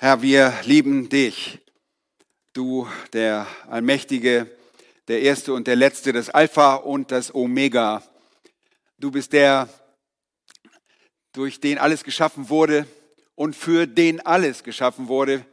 [0.00, 1.58] Herr, wir lieben dich,
[2.52, 4.48] du der Allmächtige,
[5.08, 8.04] der Erste und der Letzte, das Alpha und das Omega.
[8.98, 9.68] Du bist der,
[11.32, 12.86] durch den alles geschaffen wurde
[13.34, 15.44] und für den alles geschaffen wurde.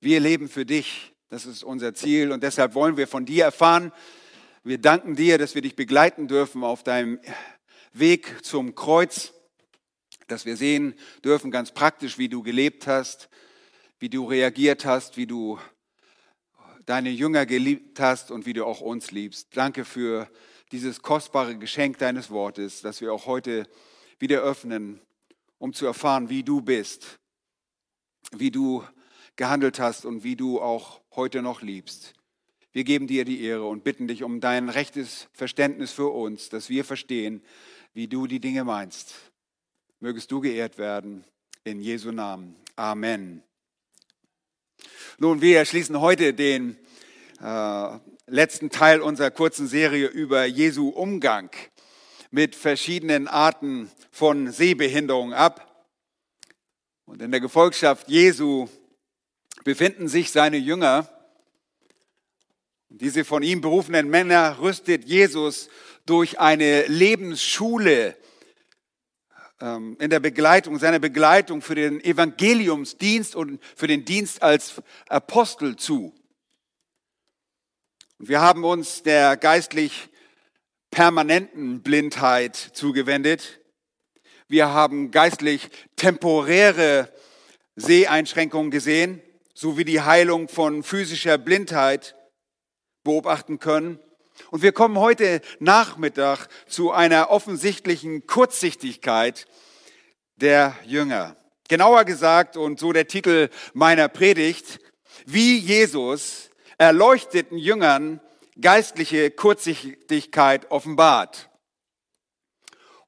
[0.00, 1.12] Wir leben für dich.
[1.28, 3.92] Das ist unser Ziel und deshalb wollen wir von dir erfahren.
[4.64, 7.20] Wir danken dir, dass wir dich begleiten dürfen auf deinem
[7.92, 9.34] Weg zum Kreuz,
[10.26, 13.28] dass wir sehen dürfen ganz praktisch, wie du gelebt hast,
[14.00, 15.58] wie du reagiert hast, wie du
[16.86, 19.54] deine Jünger geliebt hast und wie du auch uns liebst.
[19.54, 20.28] Danke für
[20.72, 23.68] dieses kostbare Geschenk deines Wortes, das wir auch heute
[24.18, 25.00] wieder öffnen,
[25.58, 27.20] um zu erfahren, wie du bist,
[28.32, 28.82] wie du
[29.36, 32.14] gehandelt hast und wie du auch heute noch liebst.
[32.72, 36.70] Wir geben dir die Ehre und bitten dich um dein rechtes Verständnis für uns, dass
[36.70, 37.42] wir verstehen,
[37.92, 39.14] wie du die Dinge meinst.
[39.98, 41.24] Mögest du geehrt werden.
[41.64, 42.56] In Jesu Namen.
[42.76, 43.42] Amen.
[45.18, 46.76] Nun, wir schließen heute den
[47.42, 51.50] äh, letzten Teil unserer kurzen Serie über Jesu Umgang
[52.30, 55.86] mit verschiedenen Arten von Sehbehinderung ab.
[57.04, 58.68] Und in der Gefolgschaft Jesu
[59.64, 61.08] befinden sich seine Jünger.
[62.88, 65.68] Diese von ihm berufenen Männer rüstet Jesus
[66.06, 68.16] durch eine Lebensschule
[69.60, 76.14] in der Begleitung, seiner Begleitung für den Evangeliumsdienst und für den Dienst als Apostel zu.
[78.18, 80.08] Und wir haben uns der geistlich
[80.90, 83.60] permanenten Blindheit zugewendet.
[84.48, 87.12] Wir haben geistlich temporäre
[87.76, 89.22] Seheinschränkungen gesehen,
[89.54, 92.16] sowie die Heilung von physischer Blindheit
[93.04, 93.98] beobachten können.
[94.50, 99.46] Und wir kommen heute Nachmittag zu einer offensichtlichen Kurzsichtigkeit
[100.36, 101.36] der Jünger.
[101.68, 104.80] Genauer gesagt, und so der Titel meiner Predigt,
[105.26, 108.20] wie Jesus erleuchteten Jüngern
[108.60, 111.48] geistliche Kurzsichtigkeit offenbart.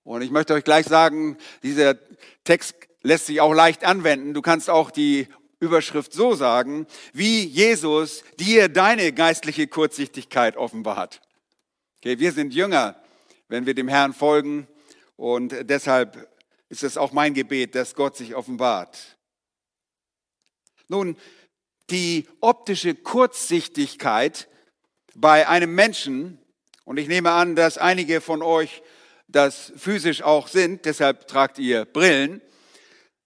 [0.04, 1.96] Und ich möchte euch gleich sagen, dieser
[2.44, 4.34] Text lässt sich auch leicht anwenden.
[4.34, 5.28] Du kannst auch die
[5.62, 11.20] Überschrift so sagen, wie Jesus dir deine geistliche Kurzsichtigkeit offenbart.
[11.98, 13.00] Okay, wir sind Jünger,
[13.46, 14.66] wenn wir dem Herrn folgen
[15.14, 16.28] und deshalb
[16.68, 19.16] ist es auch mein Gebet, dass Gott sich offenbart.
[20.88, 21.16] Nun,
[21.90, 24.48] die optische Kurzsichtigkeit
[25.14, 26.38] bei einem Menschen,
[26.84, 28.82] und ich nehme an, dass einige von euch
[29.28, 32.42] das physisch auch sind, deshalb tragt ihr Brillen,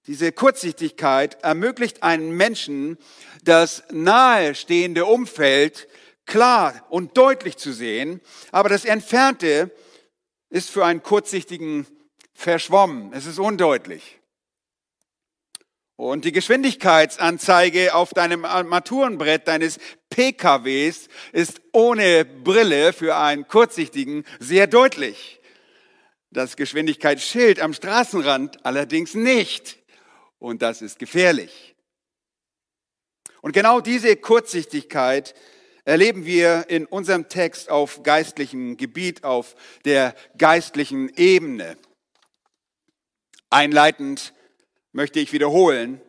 [0.06, 2.96] diese Kurzsichtigkeit ermöglicht einem Menschen,
[3.42, 5.88] das nahestehende Umfeld
[6.26, 8.20] klar und deutlich zu sehen,
[8.52, 9.70] aber das Entfernte
[10.48, 11.86] ist für einen Kurzsichtigen
[12.34, 13.12] verschwommen.
[13.12, 14.20] Es ist undeutlich.
[15.96, 19.78] Und die Geschwindigkeitsanzeige auf deinem Armaturenbrett deines
[20.10, 25.40] PKWs ist ohne Brille für einen Kurzsichtigen sehr deutlich.
[26.30, 29.78] Das Geschwindigkeitsschild am Straßenrand allerdings nicht
[30.38, 31.74] und das ist gefährlich.
[33.42, 35.34] Und genau diese Kurzsichtigkeit
[35.84, 39.54] erleben wir in unserem Text auf geistlichem Gebiet, auf
[39.84, 41.76] der geistlichen Ebene.
[43.50, 44.34] Einleitend
[44.92, 46.00] möchte ich wiederholen,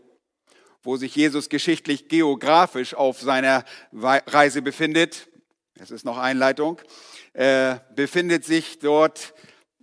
[0.81, 5.27] wo sich Jesus geschichtlich geografisch auf seiner Reise befindet.
[5.75, 6.81] Es ist noch Einleitung.
[7.33, 9.35] Er befindet sich dort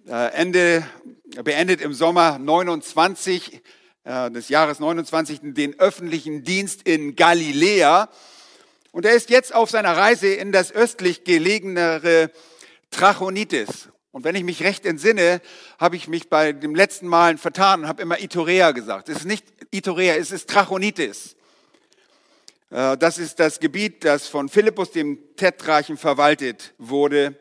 [0.08, 0.84] äh, Ende,
[1.44, 3.60] beendet im Sommer 29 äh,
[4.04, 8.10] des Jahres 29 den öffentlichen Dienst in Galiläa.
[8.92, 12.30] Und er ist jetzt auf seiner Reise in das östlich gelegenere
[12.90, 13.88] Trachonitis.
[14.12, 15.40] Und wenn ich mich recht entsinne,
[15.80, 19.08] habe ich mich bei dem letzten Mal vertan und habe immer Itorea gesagt.
[19.08, 21.34] Es ist nicht Itorea, es ist Trachonitis.
[22.70, 27.34] Äh, das ist das Gebiet, das von Philippus, dem Tetrachen, verwaltet wurde.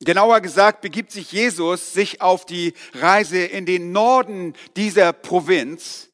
[0.00, 6.10] Genauer gesagt begibt sich Jesus sich auf die Reise in den Norden dieser Provinz,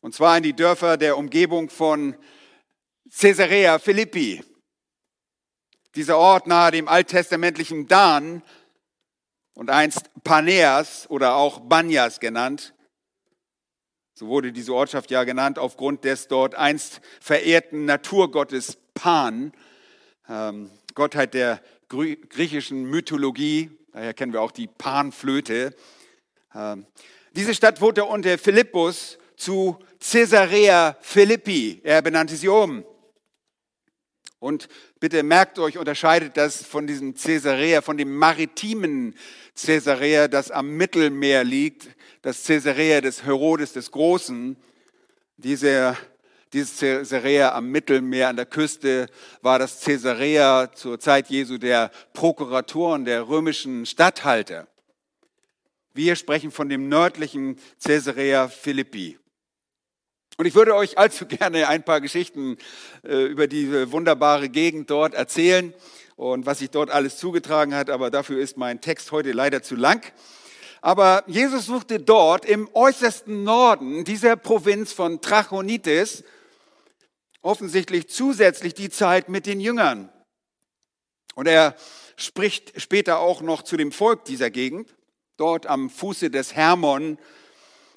[0.00, 2.16] und zwar in die Dörfer der Umgebung von
[3.14, 4.42] Caesarea Philippi.
[5.94, 8.42] Dieser Ort nahe dem alttestamentlichen Dan
[9.54, 12.74] und einst Paneas oder auch Banyas genannt.
[14.14, 19.52] So wurde diese Ortschaft ja genannt aufgrund des dort einst verehrten Naturgottes Pan,
[20.28, 25.74] ähm, Gottheit der griechischen Mythologie, daher kennen wir auch die Panflöte.
[26.54, 26.86] Ähm,
[27.34, 31.80] diese Stadt wurde unter Philippus zu Caesarea Philippi.
[31.84, 32.84] Er benannte sie um.
[34.38, 34.68] Und
[35.00, 39.14] bitte merkt euch, unterscheidet das von diesem Caesarea, von dem maritimen
[39.54, 41.88] Caesarea, das am Mittelmeer liegt,
[42.22, 44.56] das Caesarea des Herodes des Großen.
[45.36, 45.96] Dieser
[46.56, 49.10] Dieses Caesarea am Mittelmeer an der Küste
[49.42, 54.66] war das Caesarea zur Zeit Jesu der Prokuratoren, der römischen Statthalter.
[55.92, 59.18] Wir sprechen von dem nördlichen Caesarea Philippi.
[60.38, 62.56] Und ich würde euch allzu gerne ein paar Geschichten
[63.04, 65.74] äh, über diese wunderbare Gegend dort erzählen
[66.14, 69.76] und was sich dort alles zugetragen hat, aber dafür ist mein Text heute leider zu
[69.76, 70.10] lang.
[70.80, 76.24] Aber Jesus suchte dort im äußersten Norden dieser Provinz von Trachonitis
[77.46, 80.10] offensichtlich zusätzlich die Zeit mit den Jüngern.
[81.34, 81.76] Und er
[82.16, 84.94] spricht später auch noch zu dem Volk dieser Gegend.
[85.36, 87.18] Dort am Fuße des Hermon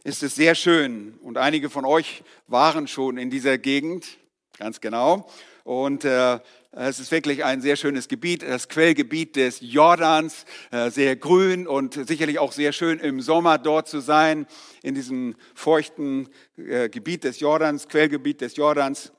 [0.04, 1.18] ist es sehr schön.
[1.22, 4.18] Und einige von euch waren schon in dieser Gegend,
[4.58, 5.30] ganz genau.
[5.64, 6.40] Und äh,
[6.72, 11.94] es ist wirklich ein sehr schönes Gebiet, das Quellgebiet des Jordans, äh, sehr grün und
[12.08, 14.46] sicherlich auch sehr schön im Sommer dort zu sein,
[14.84, 19.12] in diesem feuchten äh, Gebiet des Jordans, Quellgebiet des Jordans.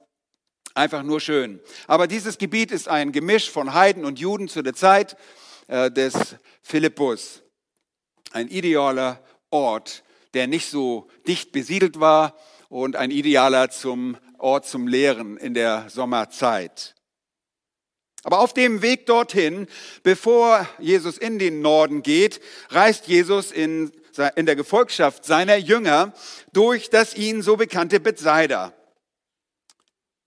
[0.75, 1.61] Einfach nur schön.
[1.87, 5.17] Aber dieses Gebiet ist ein Gemisch von Heiden und Juden zu der Zeit
[5.67, 7.43] äh, des Philippus.
[8.31, 12.37] Ein idealer Ort, der nicht so dicht besiedelt war
[12.69, 16.94] und ein idealer zum Ort zum Lehren in der Sommerzeit.
[18.23, 19.66] Aber auf dem Weg dorthin,
[20.02, 23.90] bevor Jesus in den Norden geht, reist Jesus in,
[24.37, 26.12] in der Gefolgschaft seiner Jünger
[26.52, 28.75] durch das ihnen so bekannte Bethsaida.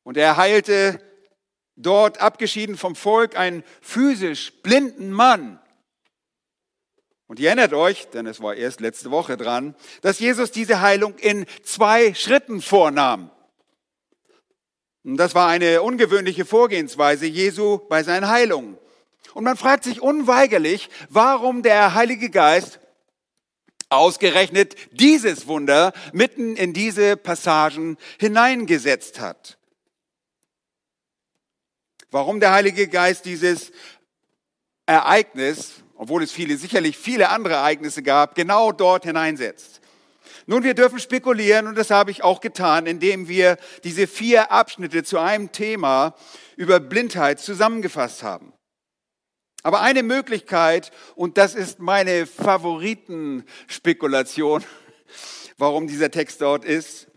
[0.03, 0.99] Und er heilte
[1.75, 5.59] dort, abgeschieden vom Volk, einen physisch blinden Mann.
[7.27, 11.17] Und ihr erinnert euch, denn es war erst letzte Woche dran, dass Jesus diese Heilung
[11.17, 13.31] in zwei Schritten vornahm.
[15.03, 18.77] Und das war eine ungewöhnliche Vorgehensweise Jesu bei seinen Heilungen.
[19.33, 22.79] Und man fragt sich unweigerlich, warum der Heilige Geist
[23.89, 29.57] ausgerechnet dieses Wunder mitten in diese Passagen hineingesetzt hat.
[32.13, 33.71] Warum der Heilige Geist dieses
[34.85, 39.81] Ereignis, obwohl es viele, sicherlich viele andere Ereignisse gab, genau dort hineinsetzt.
[40.45, 45.03] Nun, wir dürfen spekulieren und das habe ich auch getan, indem wir diese vier Abschnitte
[45.03, 46.13] zu einem Thema
[46.55, 48.53] über Blindheit zusammengefasst haben.
[49.63, 54.63] Aber eine Möglichkeit, und das ist meine Favoritenspekulation,
[55.57, 57.07] warum dieser Text dort ist,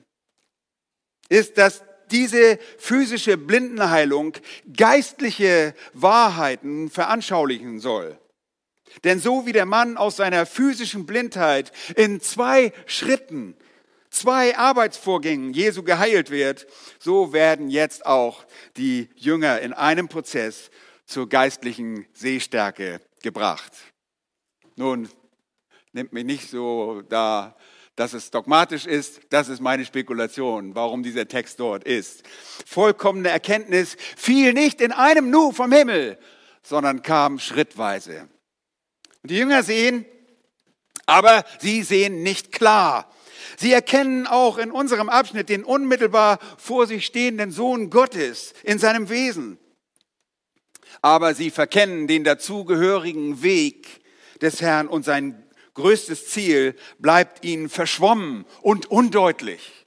[1.28, 4.34] ist, dass diese physische Blindenheilung
[4.72, 8.18] geistliche Wahrheiten veranschaulichen soll.
[9.04, 13.56] Denn so wie der Mann aus seiner physischen Blindheit in zwei Schritten,
[14.10, 16.66] zwei Arbeitsvorgängen Jesu geheilt wird,
[16.98, 18.44] so werden jetzt auch
[18.76, 20.70] die Jünger in einem Prozess
[21.04, 23.72] zur geistlichen Sehstärke gebracht.
[24.76, 25.08] Nun,
[25.92, 27.56] nimmt mich nicht so da,
[27.96, 32.22] dass es dogmatisch ist, das ist meine Spekulation, warum dieser Text dort ist.
[32.66, 36.18] Vollkommene Erkenntnis fiel nicht in einem Nu vom Himmel,
[36.62, 38.28] sondern kam schrittweise.
[39.22, 40.04] Und die Jünger sehen,
[41.06, 43.10] aber sie sehen nicht klar.
[43.56, 49.08] Sie erkennen auch in unserem Abschnitt den unmittelbar vor sich stehenden Sohn Gottes in seinem
[49.08, 49.58] Wesen.
[51.00, 54.02] Aber sie verkennen den dazugehörigen Weg
[54.42, 55.45] des Herrn und sein
[55.76, 59.86] größtes Ziel bleibt ihnen verschwommen und undeutlich.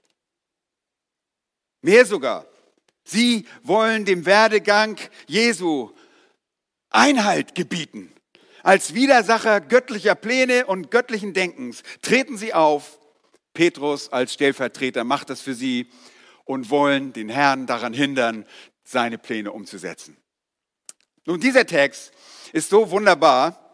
[1.81, 2.45] Mehr sogar,
[3.03, 4.97] sie wollen dem Werdegang
[5.27, 5.91] Jesu
[6.89, 8.11] Einhalt gebieten.
[8.63, 12.99] Als Widersacher göttlicher Pläne und göttlichen Denkens treten sie auf.
[13.53, 15.89] Petrus als Stellvertreter macht das für sie
[16.45, 18.45] und wollen den Herrn daran hindern,
[18.83, 20.17] seine Pläne umzusetzen.
[21.25, 22.11] Nun, dieser Text
[22.53, 23.68] ist so wunderbar,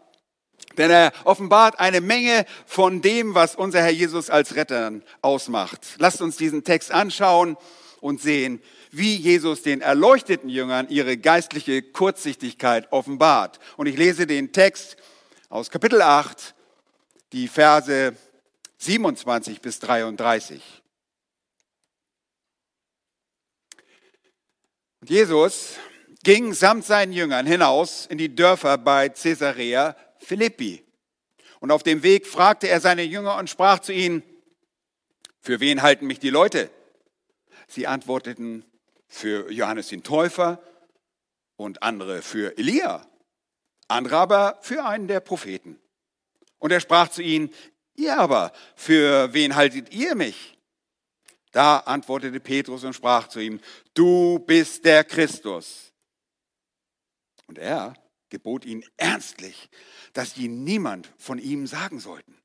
[0.78, 4.92] denn er offenbart eine Menge von dem, was unser Herr Jesus als Retter
[5.22, 5.80] ausmacht.
[5.98, 7.56] Lasst uns diesen Text anschauen
[8.00, 13.58] und sehen, wie Jesus den erleuchteten Jüngern ihre geistliche Kurzsichtigkeit offenbart.
[13.76, 14.96] Und ich lese den Text
[15.48, 16.54] aus Kapitel 8,
[17.32, 18.14] die Verse
[18.78, 20.62] 27 bis 33.
[25.00, 25.76] Und Jesus
[26.22, 29.94] ging samt seinen Jüngern hinaus in die Dörfer bei Caesarea
[30.26, 30.84] Philippi.
[31.60, 34.24] Und auf dem Weg fragte er seine Jünger und sprach zu ihnen,
[35.40, 36.68] für wen halten mich die Leute?
[37.68, 38.64] Sie antworteten,
[39.08, 40.60] für Johannes den Täufer
[41.54, 43.06] und andere für Elia,
[43.86, 45.78] andere aber für einen der Propheten.
[46.58, 47.54] Und er sprach zu ihnen,
[47.94, 50.58] ihr aber, für wen haltet ihr mich?
[51.52, 53.60] Da antwortete Petrus und sprach zu ihm,
[53.94, 55.92] du bist der Christus.
[57.46, 57.94] Und er
[58.30, 59.68] gebot ihnen ernstlich,
[60.12, 62.36] dass sie niemand von ihm sagen sollten.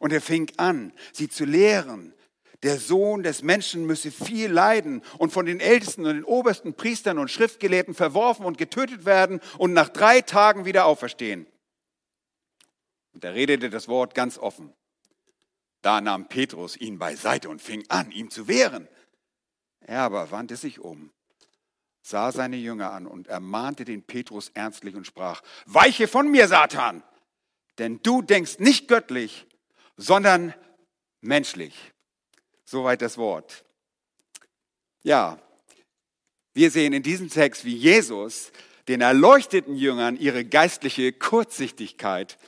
[0.00, 2.14] Und er fing an, sie zu lehren,
[2.62, 7.18] der Sohn des Menschen müsse viel leiden und von den Ältesten und den obersten Priestern
[7.18, 11.46] und Schriftgelehrten verworfen und getötet werden und nach drei Tagen wieder auferstehen.
[13.12, 14.72] Und er redete das Wort ganz offen.
[15.82, 18.88] Da nahm Petrus ihn beiseite und fing an, ihm zu wehren.
[19.80, 21.12] Er aber wandte sich um,
[22.06, 27.02] sah seine Jünger an und ermahnte den Petrus ernstlich und sprach, Weiche von mir, Satan,
[27.78, 29.44] denn du denkst nicht göttlich,
[29.96, 30.54] sondern
[31.20, 31.92] menschlich.
[32.64, 33.64] Soweit das Wort.
[35.02, 35.40] Ja,
[36.54, 38.52] wir sehen in diesem Text, wie Jesus
[38.86, 42.38] den erleuchteten Jüngern ihre geistliche Kurzsichtigkeit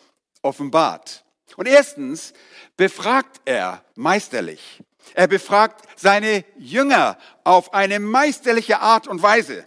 [0.40, 1.24] offenbart.
[1.56, 2.32] Und erstens
[2.76, 4.84] befragt er meisterlich.
[5.14, 9.66] Er befragt seine Jünger auf eine meisterliche Art und Weise.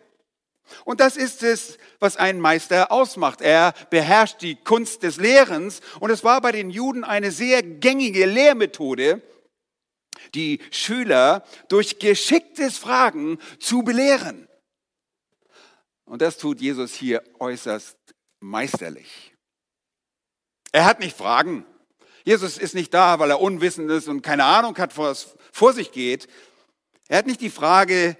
[0.85, 3.41] Und das ist es, was einen Meister ausmacht.
[3.41, 8.25] Er beherrscht die Kunst des Lehrens und es war bei den Juden eine sehr gängige
[8.25, 9.21] Lehrmethode,
[10.33, 14.47] die Schüler durch geschicktes Fragen zu belehren.
[16.05, 17.97] Und das tut Jesus hier äußerst
[18.39, 19.33] meisterlich.
[20.71, 21.65] Er hat nicht Fragen.
[22.23, 25.91] Jesus ist nicht da, weil er unwissend ist und keine Ahnung hat, was vor sich
[25.91, 26.27] geht.
[27.07, 28.17] Er hat nicht die Frage,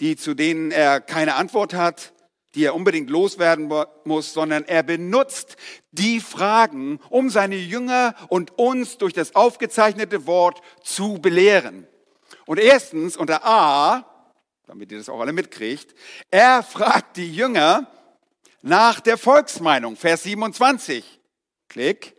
[0.00, 2.12] die zu denen er keine Antwort hat,
[2.54, 3.70] die er unbedingt loswerden
[4.04, 5.56] muss, sondern er benutzt
[5.92, 11.86] die Fragen, um seine Jünger und uns durch das aufgezeichnete Wort zu belehren.
[12.46, 14.06] Und erstens unter A,
[14.66, 15.94] damit ihr das auch alle mitkriegt,
[16.30, 17.86] er fragt die Jünger
[18.62, 21.20] nach der Volksmeinung, Vers 27.
[21.68, 22.15] Klick,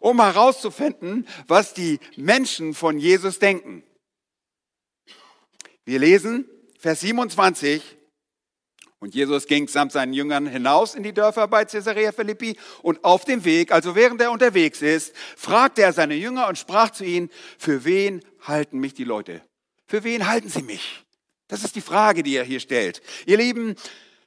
[0.00, 3.82] um herauszufinden, was die Menschen von Jesus denken.
[5.84, 7.82] Wir lesen Vers 27.
[9.00, 13.24] Und Jesus ging samt seinen Jüngern hinaus in die Dörfer bei Caesarea Philippi und auf
[13.24, 17.30] dem Weg, also während er unterwegs ist, fragte er seine Jünger und sprach zu ihnen,
[17.58, 19.40] für wen halten mich die Leute?
[19.86, 21.04] Für wen halten sie mich?
[21.46, 23.00] Das ist die Frage, die er hier stellt.
[23.24, 23.76] Ihr Lieben,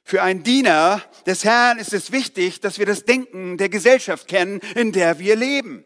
[0.04, 4.60] für einen Diener des Herrn ist es wichtig, dass wir das Denken der Gesellschaft kennen,
[4.74, 5.84] in der wir leben.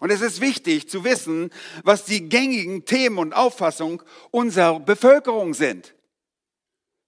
[0.00, 1.50] Und es ist wichtig zu wissen,
[1.84, 5.94] was die gängigen Themen und Auffassungen unserer Bevölkerung sind.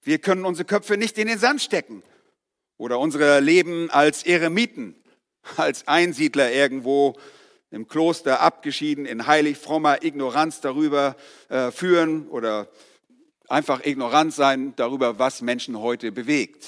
[0.03, 2.03] Wir können unsere Köpfe nicht in den Sand stecken
[2.77, 4.95] oder unsere Leben als Eremiten,
[5.57, 7.17] als Einsiedler irgendwo
[7.71, 11.17] im Kloster abgeschieden in heilig frommer Ignoranz darüber
[11.49, 12.69] äh, führen oder
[13.49, 16.67] einfach ignorant sein darüber, was Menschen heute bewegt.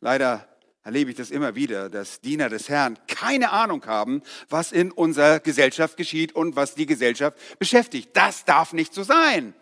[0.00, 0.46] Leider
[0.82, 5.40] erlebe ich das immer wieder, dass Diener des Herrn keine Ahnung haben, was in unserer
[5.40, 8.10] Gesellschaft geschieht und was die Gesellschaft beschäftigt.
[8.14, 9.54] Das darf nicht so sein.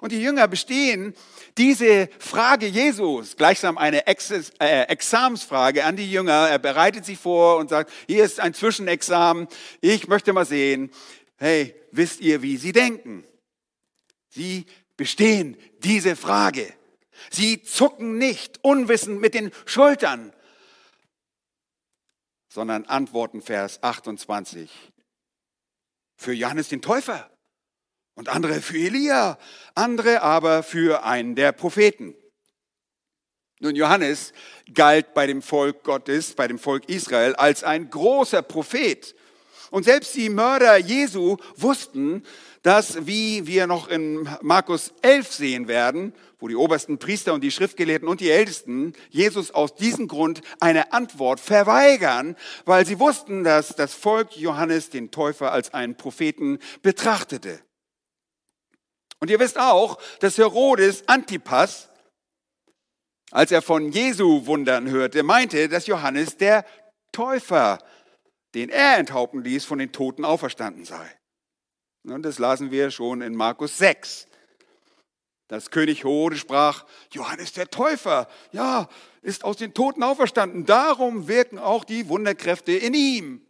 [0.00, 1.14] Und die Jünger bestehen
[1.58, 6.48] diese Frage Jesus, gleichsam eine Ex äh, Examensfrage an die Jünger.
[6.48, 9.48] Er bereitet sie vor und sagt, hier ist ein Zwischenexamen.
[9.80, 10.90] Ich möchte mal sehen,
[11.36, 13.24] hey, wisst ihr, wie sie denken?
[14.32, 14.64] Sie
[14.96, 16.72] bestehen diese Frage.
[17.30, 20.32] Sie zucken nicht unwissend mit den Schultern,
[22.48, 24.70] sondern antworten Vers 28
[26.16, 27.30] für Johannes den Täufer
[28.14, 29.38] und andere für Elia,
[29.74, 32.14] andere aber für einen der Propheten.
[33.60, 34.32] Nun, Johannes
[34.72, 39.14] galt bei dem Volk Gottes, bei dem Volk Israel als ein großer Prophet.
[39.70, 42.24] Und selbst die Mörder Jesu wussten,
[42.62, 47.50] dass, wie wir noch in Markus 11 sehen werden, wo die obersten Priester und die
[47.50, 53.76] Schriftgelehrten und die Ältesten Jesus aus diesem Grund eine Antwort verweigern, weil sie wussten, dass
[53.76, 57.60] das Volk Johannes den Täufer als einen Propheten betrachtete.
[59.20, 61.88] Und ihr wisst auch, dass Herodes Antipas,
[63.30, 66.64] als er von Jesu Wundern hörte, meinte, dass Johannes der
[67.12, 67.78] Täufer,
[68.54, 71.10] den er enthaupten ließ, von den Toten auferstanden sei.
[72.04, 74.26] Und das lasen wir schon in Markus 6.
[75.48, 78.88] Das König Herodes sprach, Johannes der Täufer, ja,
[79.20, 80.66] ist aus den Toten auferstanden.
[80.66, 83.46] Darum wirken auch die Wunderkräfte in ihm.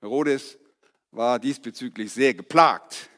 [0.00, 0.58] Herodes
[1.10, 3.08] war diesbezüglich sehr geplagt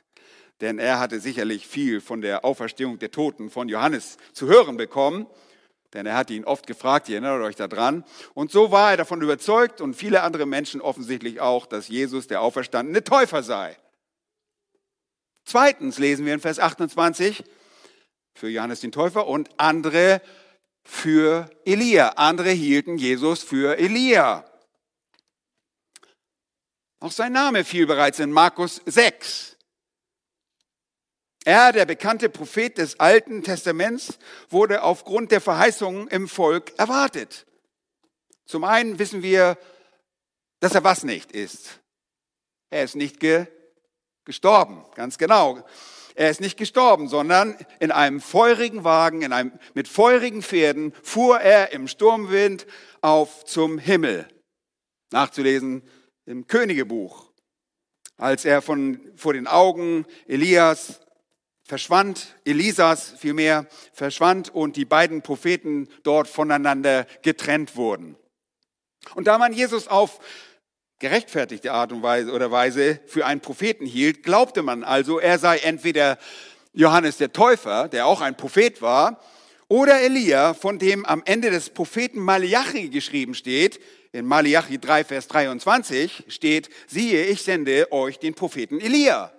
[0.61, 5.27] denn er hatte sicherlich viel von der Auferstehung der Toten von Johannes zu hören bekommen,
[5.95, 8.05] denn er hatte ihn oft gefragt, ihr erinnert euch daran.
[8.35, 12.43] Und so war er davon überzeugt und viele andere Menschen offensichtlich auch, dass Jesus der
[12.43, 13.77] auferstandene Täufer sei.
[15.45, 17.43] Zweitens lesen wir in Vers 28
[18.35, 20.21] für Johannes den Täufer und andere
[20.85, 22.11] für Elia.
[22.17, 24.45] Andere hielten Jesus für Elia.
[27.01, 29.58] Auch sein Name fiel bereits in Markus 6.
[31.49, 34.19] Er, der bekannte Prophet des Alten Testaments,
[34.51, 37.47] wurde aufgrund der Verheißungen im Volk erwartet.
[38.45, 39.57] Zum einen wissen wir,
[40.61, 41.81] dass er was nicht ist.
[42.69, 43.47] Er ist nicht ge
[44.27, 45.65] gestorben, ganz genau.
[46.15, 51.41] Er ist nicht gestorben, sondern in einem feurigen Wagen, in einem, mit feurigen Pferden fuhr
[51.41, 52.67] er im Sturmwind
[53.01, 54.29] auf zum Himmel.
[55.13, 55.83] Nachzulesen
[56.27, 57.33] im Königebuch.
[58.19, 61.01] Als er von, vor den Augen Elias
[61.69, 68.17] verschwand, Elisas vielmehr verschwand und die beiden Propheten dort voneinander getrennt wurden.
[69.15, 70.19] Und da man Jesus auf
[70.99, 75.59] gerechtfertigte Art und Weise oder Weise für einen Propheten hielt, glaubte man also, er sei
[75.59, 76.19] entweder
[76.73, 79.21] Johannes der Täufer, der auch ein Prophet war,
[79.69, 83.79] oder Elia, von dem am Ende des Propheten Malachi geschrieben steht,
[84.13, 89.33] in Malachi 3, Vers 23 steht, siehe, ich sende euch den Propheten Elia,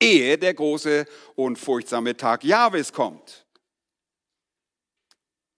[0.00, 3.46] ehe der große und furchtsame Tag Jahwes kommt.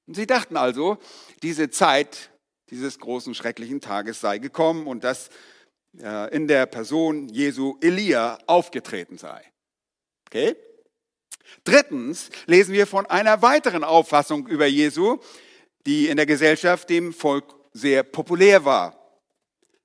[0.06, 0.98] Und sie dachten also,
[1.42, 2.32] diese Zeit
[2.72, 5.28] dieses großen, schrecklichen Tages sei gekommen und dass
[6.00, 9.44] äh, in der Person Jesu Elia aufgetreten sei.
[10.26, 10.56] Okay?
[11.64, 15.18] Drittens lesen wir von einer weiteren Auffassung über Jesu,
[15.84, 19.01] die in der Gesellschaft dem Volk sehr populär war.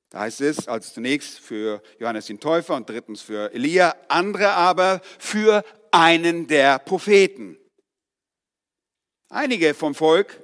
[0.10, 5.02] Da heißt es also zunächst für Johannes den Täufer und drittens für Elia, andere aber
[5.20, 7.58] für einen der Propheten.
[9.30, 10.42] Einige vom Volk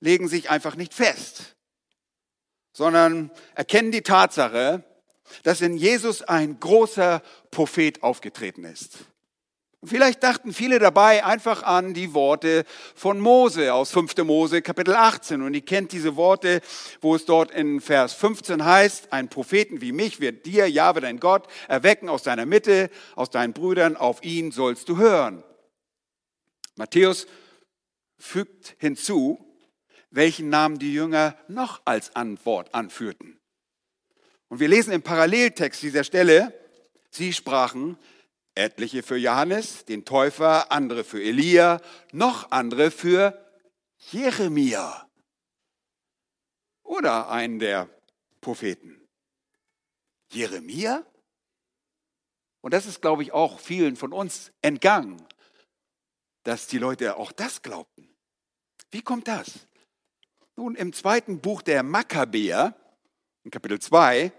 [0.00, 1.56] legen sich einfach nicht fest,
[2.72, 4.82] sondern erkennen die Tatsache,
[5.44, 9.06] dass in Jesus ein großer Prophet aufgetreten ist.
[9.84, 14.16] Vielleicht dachten viele dabei einfach an die Worte von Mose aus 5.
[14.18, 15.42] Mose Kapitel 18.
[15.42, 16.60] Und ihr kennt diese Worte,
[17.00, 21.18] wo es dort in Vers 15 heißt, ein Propheten wie mich wird dir, Jahwe dein
[21.18, 25.42] Gott, erwecken aus deiner Mitte, aus deinen Brüdern, auf ihn sollst du hören.
[26.76, 27.26] Matthäus
[28.18, 29.44] fügt hinzu,
[30.10, 33.40] welchen Namen die Jünger noch als Antwort anführten.
[34.46, 36.54] Und wir lesen im Paralleltext dieser Stelle,
[37.10, 37.98] sie sprachen,
[38.54, 41.80] etliche für Johannes, den Täufer, andere für Elia,
[42.12, 43.38] noch andere für
[44.10, 45.08] Jeremia
[46.82, 47.88] oder einen der
[48.40, 49.00] Propheten.
[50.30, 51.06] Jeremia?
[52.60, 55.26] Und das ist, glaube ich, auch vielen von uns entgangen,
[56.44, 58.08] dass die Leute auch das glaubten.
[58.90, 59.66] Wie kommt das?
[60.56, 62.76] Nun, im zweiten Buch der Makkabäer,
[63.42, 64.32] in Kapitel 2,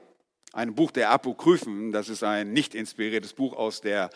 [0.54, 4.10] ein Buch der Apokryphen, das ist ein nicht inspiriertes Buch aus der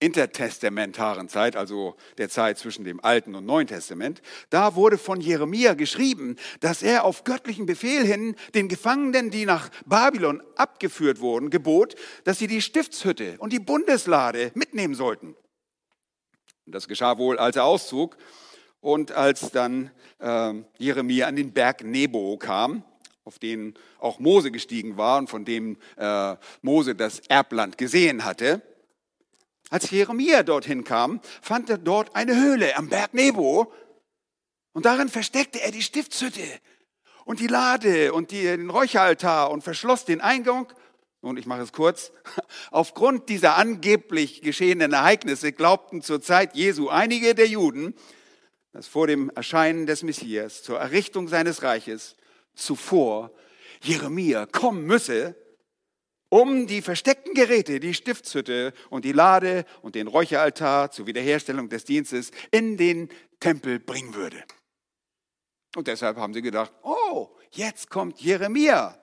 [0.00, 5.74] intertestamentaren Zeit, also der Zeit zwischen dem Alten und Neuen Testament, da wurde von Jeremia
[5.74, 11.94] geschrieben, dass er auf göttlichen Befehl hin den Gefangenen, die nach Babylon abgeführt wurden, gebot,
[12.24, 15.36] dass sie die Stiftshütte und die Bundeslade mitnehmen sollten.
[16.66, 18.16] Das geschah wohl, als er auszog
[18.80, 22.84] und als dann äh, Jeremia an den Berg Nebo kam,
[23.24, 28.62] auf den auch Mose gestiegen war und von dem äh, Mose das Erbland gesehen hatte.
[29.70, 33.72] Als Jeremia dorthin kam, fand er dort eine Höhle am Berg Nebo
[34.72, 36.42] und darin versteckte er die Stiftshütte
[37.24, 40.72] und die Lade und die, den Räucheraltar und verschloss den Eingang.
[41.20, 42.10] Und ich mache es kurz.
[42.72, 47.94] Aufgrund dieser angeblich geschehenen Ereignisse glaubten zur Zeit Jesu einige der Juden,
[48.72, 52.16] dass vor dem Erscheinen des Messias zur Errichtung seines Reiches
[52.54, 53.32] zuvor
[53.82, 55.36] Jeremia kommen müsse,
[56.28, 61.84] um die versteckten Geräte, die Stiftshütte und die Lade und den Räucheraltar zur Wiederherstellung des
[61.84, 64.42] Dienstes in den Tempel bringen würde.
[65.76, 68.98] Und deshalb haben sie gedacht, oh, jetzt kommt Jeremia.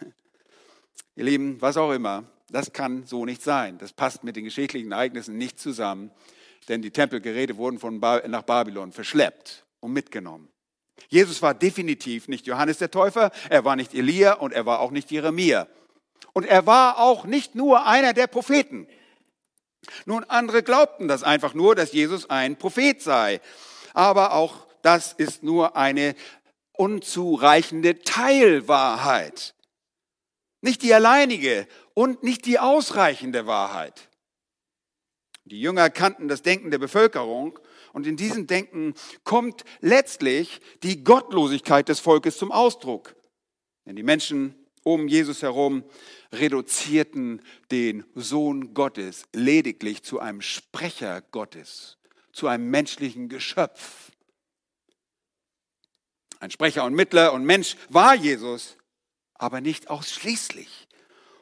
[1.16, 3.78] Ihr Lieben, was auch immer, das kann so nicht sein.
[3.78, 6.10] Das passt mit den geschichtlichen Ereignissen nicht zusammen
[6.68, 10.48] denn die Tempelgeräte wurden von ba nach Babylon verschleppt und mitgenommen.
[11.08, 14.90] Jesus war definitiv nicht Johannes der Täufer, er war nicht Elia und er war auch
[14.90, 15.66] nicht Jeremia.
[16.32, 18.86] Und er war auch nicht nur einer der Propheten.
[20.04, 23.40] Nun, andere glaubten das einfach nur, dass Jesus ein Prophet sei.
[23.94, 26.14] Aber auch das ist nur eine
[26.72, 29.54] unzureichende Teilwahrheit.
[30.60, 34.08] Nicht die alleinige und nicht die ausreichende Wahrheit.
[35.44, 37.58] Die Jünger kannten das Denken der Bevölkerung
[37.92, 43.16] und in diesem Denken kommt letztlich die Gottlosigkeit des Volkes zum Ausdruck.
[43.86, 45.84] Denn die Menschen um Jesus herum
[46.32, 51.98] reduzierten den Sohn Gottes lediglich zu einem Sprecher Gottes,
[52.32, 54.12] zu einem menschlichen Geschöpf.
[56.40, 58.76] Ein Sprecher und Mittler und Mensch war Jesus,
[59.34, 60.88] aber nicht ausschließlich.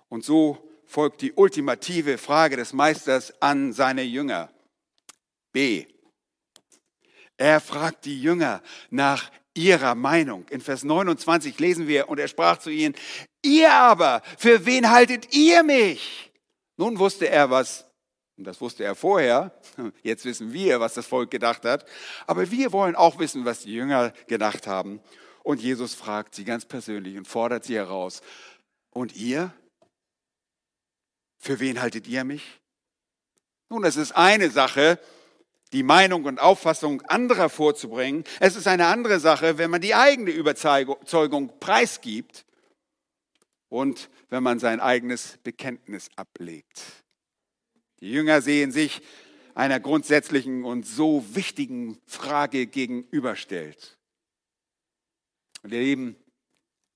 [0.08, 4.50] Und so folgt die ultimative Frage des Meisters an seine Jünger.
[5.52, 5.86] B.
[7.36, 10.46] Er fragt die Jünger nach ihrer Meinung.
[10.48, 12.94] In Vers 29 lesen wir, und er sprach zu ihnen,
[13.42, 16.32] Ihr aber, für wen haltet ihr mich?
[16.76, 17.86] Nun wusste er, was
[18.36, 19.58] und das wusste er vorher.
[20.02, 21.86] Jetzt wissen wir, was das Volk gedacht hat.
[22.26, 25.00] Aber wir wollen auch wissen, was die Jünger gedacht haben.
[25.42, 28.20] Und Jesus fragt sie ganz persönlich und fordert sie heraus.
[28.90, 29.54] Und ihr?
[31.38, 32.60] Für wen haltet ihr mich?
[33.68, 34.98] Nun, es ist eine Sache,
[35.72, 38.24] die Meinung und Auffassung anderer vorzubringen.
[38.40, 42.46] Es ist eine andere Sache, wenn man die eigene Überzeugung preisgibt
[43.68, 46.82] und wenn man sein eigenes Bekenntnis ablegt.
[48.00, 49.02] Die Jünger sehen sich
[49.54, 53.98] einer grundsätzlichen und so wichtigen Frage gegenüberstellt.
[55.62, 56.16] Und ihr Lieben,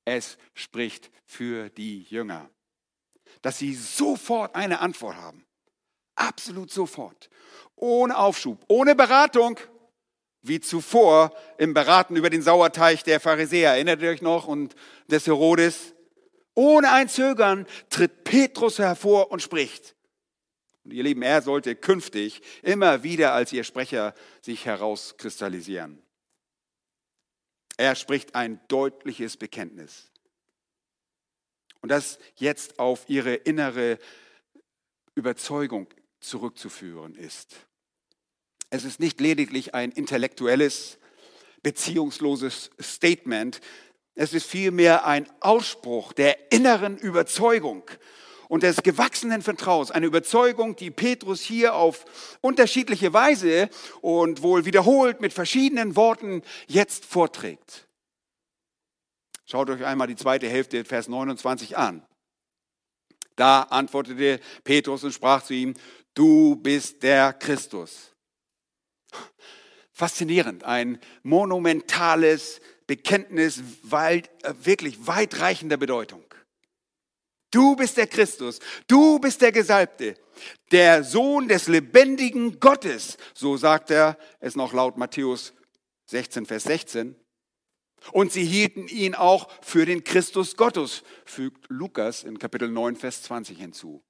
[0.04, 2.50] es spricht für die Jünger,
[3.42, 5.44] dass sie sofort eine Antwort haben.
[6.20, 7.30] Absolut sofort.
[7.76, 9.58] Ohne Aufschub, ohne Beratung,
[10.42, 13.70] wie zuvor im Beraten über den Sauerteig der Pharisäer.
[13.72, 14.46] Erinnert ihr euch noch?
[14.46, 14.74] Und
[15.08, 15.94] des Herodes.
[16.52, 19.94] Ohne ein Zögern tritt Petrus hervor und spricht.
[20.84, 26.02] Und ihr Lieben, er sollte künftig immer wieder als ihr Sprecher sich herauskristallisieren.
[27.78, 30.10] Er spricht ein deutliches Bekenntnis.
[31.80, 33.98] Und das jetzt auf ihre innere
[35.14, 35.88] Überzeugung
[36.20, 37.66] zurückzuführen ist.
[38.70, 40.98] Es ist nicht lediglich ein intellektuelles,
[41.62, 43.60] beziehungsloses Statement,
[44.14, 47.84] es ist vielmehr ein Ausspruch der inneren Überzeugung,
[48.50, 52.04] und des gewachsenen Vertrauens, eine Überzeugung, die Petrus hier auf
[52.40, 57.86] unterschiedliche Weise und wohl wiederholt mit verschiedenen Worten jetzt vorträgt.
[59.46, 62.04] Schaut euch einmal die zweite Hälfte, Vers 29 an.
[63.36, 65.74] Da antwortete Petrus und sprach zu ihm,
[66.14, 68.14] du bist der Christus.
[69.92, 76.24] Faszinierend, ein monumentales Bekenntnis, weit, äh, wirklich weitreichender Bedeutung.
[77.50, 80.14] Du bist der Christus, du bist der Gesalbte,
[80.70, 83.18] der Sohn des lebendigen Gottes.
[83.34, 85.52] So sagt er es noch laut Matthäus
[86.06, 87.16] 16, Vers 16.
[88.12, 93.22] Und sie hielten ihn auch für den Christus Gottes, fügt Lukas in Kapitel 9, Vers
[93.24, 94.02] 20 hinzu.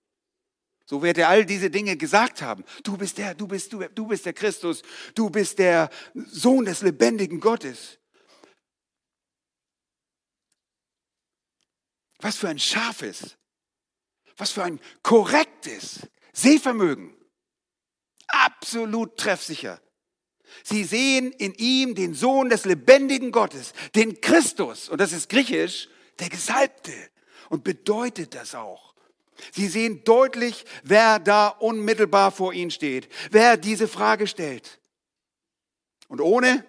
[0.90, 2.64] So wird er all diese Dinge gesagt haben.
[2.83, 4.83] Du bist der, du bist, du, du bist der Christus,
[5.14, 8.00] du bist der Sohn des lebendigen Gottes.
[12.18, 13.37] Was für ein scharfes,
[14.37, 17.14] was für ein korrektes Sehvermögen.
[18.26, 19.81] Absolut treffsicher.
[20.64, 24.88] Sie sehen in ihm den Sohn des lebendigen Gottes, den Christus.
[24.88, 26.92] Und das ist griechisch, der Gesalbte.
[27.48, 28.89] Und bedeutet das auch.
[29.53, 34.81] Sie sehen deutlich, wer da unmittelbar vor ihnen steht, wer diese Frage stellt.
[36.09, 36.64] Und ohne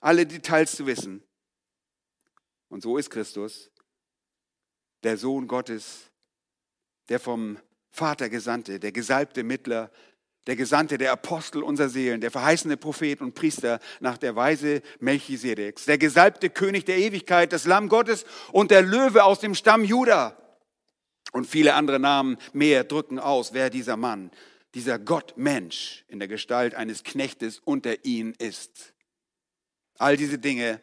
[0.00, 1.22] alle Details zu wissen,
[2.68, 3.70] und so ist Christus,
[5.02, 6.10] der Sohn Gottes,
[7.08, 7.58] der vom
[7.90, 9.90] Vater Gesandte, der gesalbte Mittler,
[10.46, 15.84] der Gesandte, der Apostel unserer Seelen, der verheißene Prophet und Priester nach der Weise Melchisedeks,
[15.84, 20.36] der gesalbte König der Ewigkeit, das Lamm Gottes und der Löwe aus dem Stamm Juda.
[21.32, 24.30] Und viele andere Namen mehr drücken aus, wer dieser Mann,
[24.74, 28.94] dieser Gott Mensch in der Gestalt eines Knechtes unter ihnen ist.
[29.98, 30.80] All diese Dinge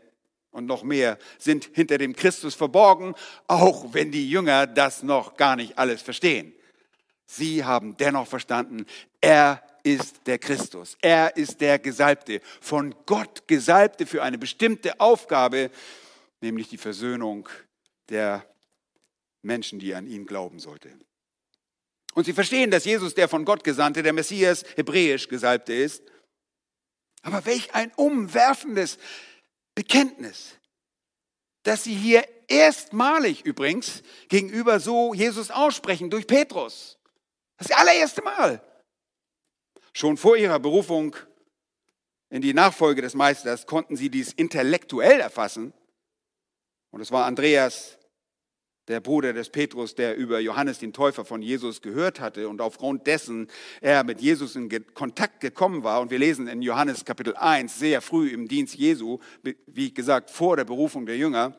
[0.52, 3.14] und noch mehr sind hinter dem Christus verborgen,
[3.48, 6.54] auch wenn die Jünger das noch gar nicht alles verstehen.
[7.26, 8.86] Sie haben dennoch verstanden,
[9.20, 15.70] er ist der Christus, er ist der Gesalbte, von Gott Gesalbte für eine bestimmte Aufgabe,
[16.42, 17.48] nämlich die Versöhnung
[18.10, 18.46] der
[19.46, 20.92] Menschen, die an ihn glauben sollte.
[22.14, 26.04] Und sie verstehen, dass Jesus der von Gott Gesandte, der Messias, hebräisch Gesalbte ist.
[27.22, 28.98] Aber welch ein umwerfendes
[29.74, 30.56] Bekenntnis,
[31.64, 36.98] dass sie hier erstmalig übrigens gegenüber so Jesus aussprechen durch Petrus.
[37.58, 38.62] Das allererste Mal.
[39.94, 41.16] Schon vor ihrer Berufung
[42.30, 45.74] in die Nachfolge des Meisters konnten sie dies intellektuell erfassen.
[46.92, 47.98] Und es war Andreas,
[48.88, 53.08] der Bruder des Petrus, der über Johannes den Täufer von Jesus gehört hatte und aufgrund
[53.08, 53.48] dessen
[53.82, 56.02] er mit Jesus in Kontakt gekommen war.
[56.02, 59.20] Und wir lesen in Johannes Kapitel 1 sehr früh im Dienst Jesu,
[59.66, 61.56] wie gesagt, vor der Berufung der Jünger.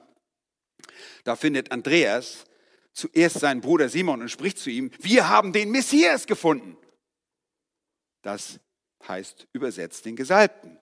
[1.25, 2.45] Da findet Andreas
[2.93, 6.77] zuerst seinen Bruder Simon und spricht zu ihm, wir haben den Messias gefunden.
[8.23, 8.61] Das
[9.07, 10.79] heißt übersetzt den Gesalbten.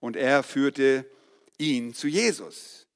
[0.00, 1.08] Und er führte
[1.58, 2.87] ihn zu Jesus.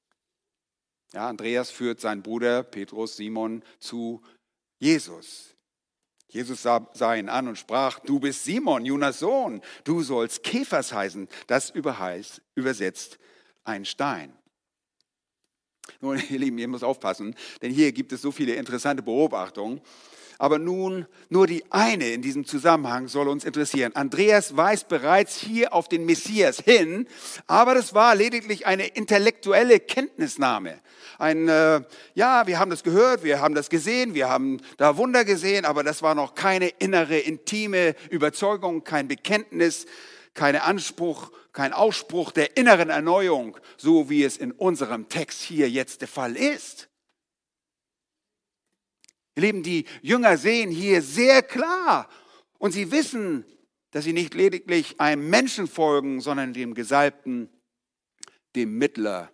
[1.13, 4.21] Ja, Andreas führt seinen Bruder Petrus, Simon zu
[4.79, 5.55] Jesus.
[6.27, 10.91] Jesus sah, sah, ihn an und sprach, du bist Simon, Jonas Sohn, du sollst Käfers
[10.91, 11.27] heißen.
[11.45, 13.19] Das überheißt, übersetzt
[13.63, 14.33] ein Stein.
[16.01, 19.81] Nun, ihr Lieben, ihr müsst aufpassen, denn hier gibt es so viele interessante Beobachtungen.
[20.37, 23.95] Aber nun, nur die eine in diesem Zusammenhang soll uns interessieren.
[23.95, 27.07] Andreas weist bereits hier auf den Messias hin,
[27.47, 30.79] aber das war lediglich eine intellektuelle Kenntnisnahme.
[31.19, 31.81] Ein, äh,
[32.15, 35.83] ja, wir haben das gehört, wir haben das gesehen, wir haben da Wunder gesehen, aber
[35.83, 39.85] das war noch keine innere, intime Überzeugung, kein Bekenntnis,
[40.33, 46.01] kein Anspruch, kein Ausspruch der inneren Erneuerung, so wie es in unserem Text hier jetzt
[46.01, 46.89] der Fall ist.
[49.35, 52.09] Ihr Lieben, die Jünger sehen hier sehr klar
[52.59, 53.45] und sie wissen,
[53.91, 57.49] dass sie nicht lediglich einem Menschen folgen, sondern dem Gesalbten,
[58.55, 59.31] dem Mittler,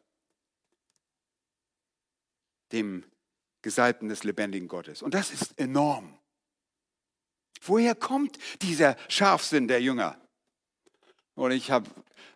[2.72, 3.06] dem
[3.62, 5.02] Gesalbten des lebendigen Gottes.
[5.02, 6.18] Und das ist enorm.
[7.62, 10.20] Woher kommt dieser Scharfsinn der Jünger?
[11.36, 11.90] Und ich habe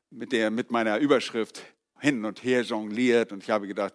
[0.10, 1.62] mit, mit meiner Überschrift
[2.03, 3.93] hin und her jongliert und ich habe gedacht,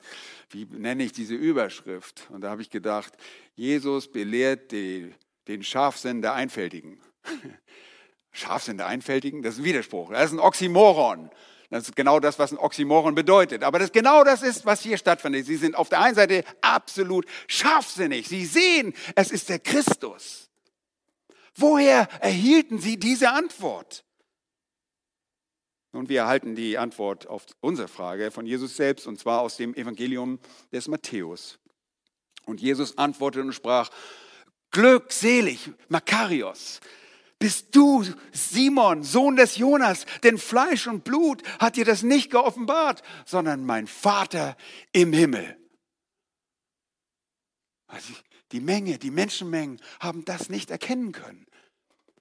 [0.48, 2.26] wie nenne ich diese Überschrift?
[2.30, 3.12] Und da habe ich gedacht,
[3.54, 5.12] Jesus belehrt die,
[5.46, 6.98] den Scharfsinn der Einfältigen.
[8.32, 11.30] Scharfsinn der Einfältigen, das ist ein Widerspruch, das ist ein Oxymoron.
[11.68, 13.62] Das ist genau das, was ein Oxymoron bedeutet.
[13.62, 15.44] Aber das genau das ist, was hier stattfindet.
[15.44, 18.26] Sie sind auf der einen Seite absolut scharfsinnig.
[18.26, 20.48] Sie sehen, es ist der Christus.
[21.54, 24.06] Woher erhielten sie diese Antwort?
[25.92, 29.74] Und wir erhalten die Antwort auf unsere Frage von Jesus selbst, und zwar aus dem
[29.74, 30.38] Evangelium
[30.72, 31.58] des Matthäus.
[32.44, 33.90] Und Jesus antwortete und sprach,
[34.70, 36.80] glückselig, Makarios,
[37.38, 43.02] bist du Simon, Sohn des Jonas, denn Fleisch und Blut hat dir das nicht geoffenbart,
[43.24, 44.56] sondern mein Vater
[44.92, 45.56] im Himmel.
[47.86, 48.12] Also
[48.52, 51.46] die Menge, die Menschenmengen haben das nicht erkennen können.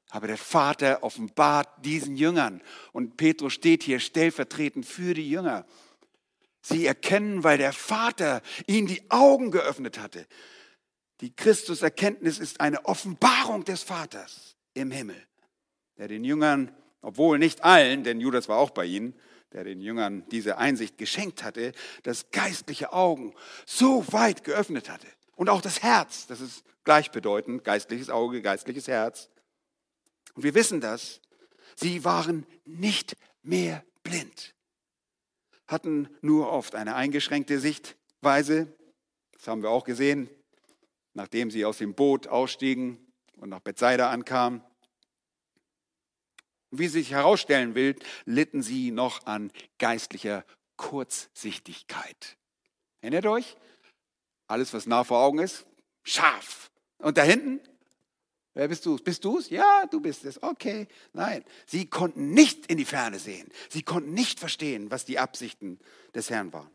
[0.09, 2.61] Aber der Vater offenbart diesen Jüngern.
[2.93, 5.65] Und Petrus steht hier stellvertretend für die Jünger.
[6.61, 10.27] Sie erkennen, weil der Vater ihnen die Augen geöffnet hatte.
[11.21, 15.21] Die Christuserkenntnis ist eine Offenbarung des Vaters im Himmel,
[15.97, 19.15] der den Jüngern, obwohl nicht allen, denn Judas war auch bei ihnen,
[19.53, 21.71] der den Jüngern diese Einsicht geschenkt hatte,
[22.03, 23.33] das geistliche Augen
[23.65, 25.07] so weit geöffnet hatte.
[25.35, 29.29] Und auch das Herz, das ist gleichbedeutend, geistliches Auge, geistliches Herz.
[30.37, 31.19] Und wir wissen das,
[31.75, 34.53] sie waren nicht mehr blind,
[35.65, 38.71] hatten nur oft eine eingeschränkte Sichtweise.
[39.31, 40.29] Das haben wir auch gesehen,
[41.15, 42.99] nachdem sie aus dem Boot ausstiegen
[43.37, 44.61] und nach Bethsaida ankamen.
[46.69, 47.95] Wie sich herausstellen will,
[48.25, 50.45] litten sie noch an geistlicher
[50.75, 52.37] Kurzsichtigkeit.
[53.01, 53.57] Erinnert euch?
[54.45, 55.65] Alles, was nah vor Augen ist,
[56.03, 56.69] scharf.
[56.99, 57.59] Und da hinten
[58.57, 58.97] Wer bist du?
[58.97, 59.51] Bist du es?
[59.51, 60.41] Ja, du bist es.
[60.41, 60.87] Okay.
[61.13, 63.47] Nein, sie konnten nicht in die Ferne sehen.
[63.69, 65.77] Sie konnten nicht verstehen, was die Absichten
[66.15, 66.71] des Herrn waren.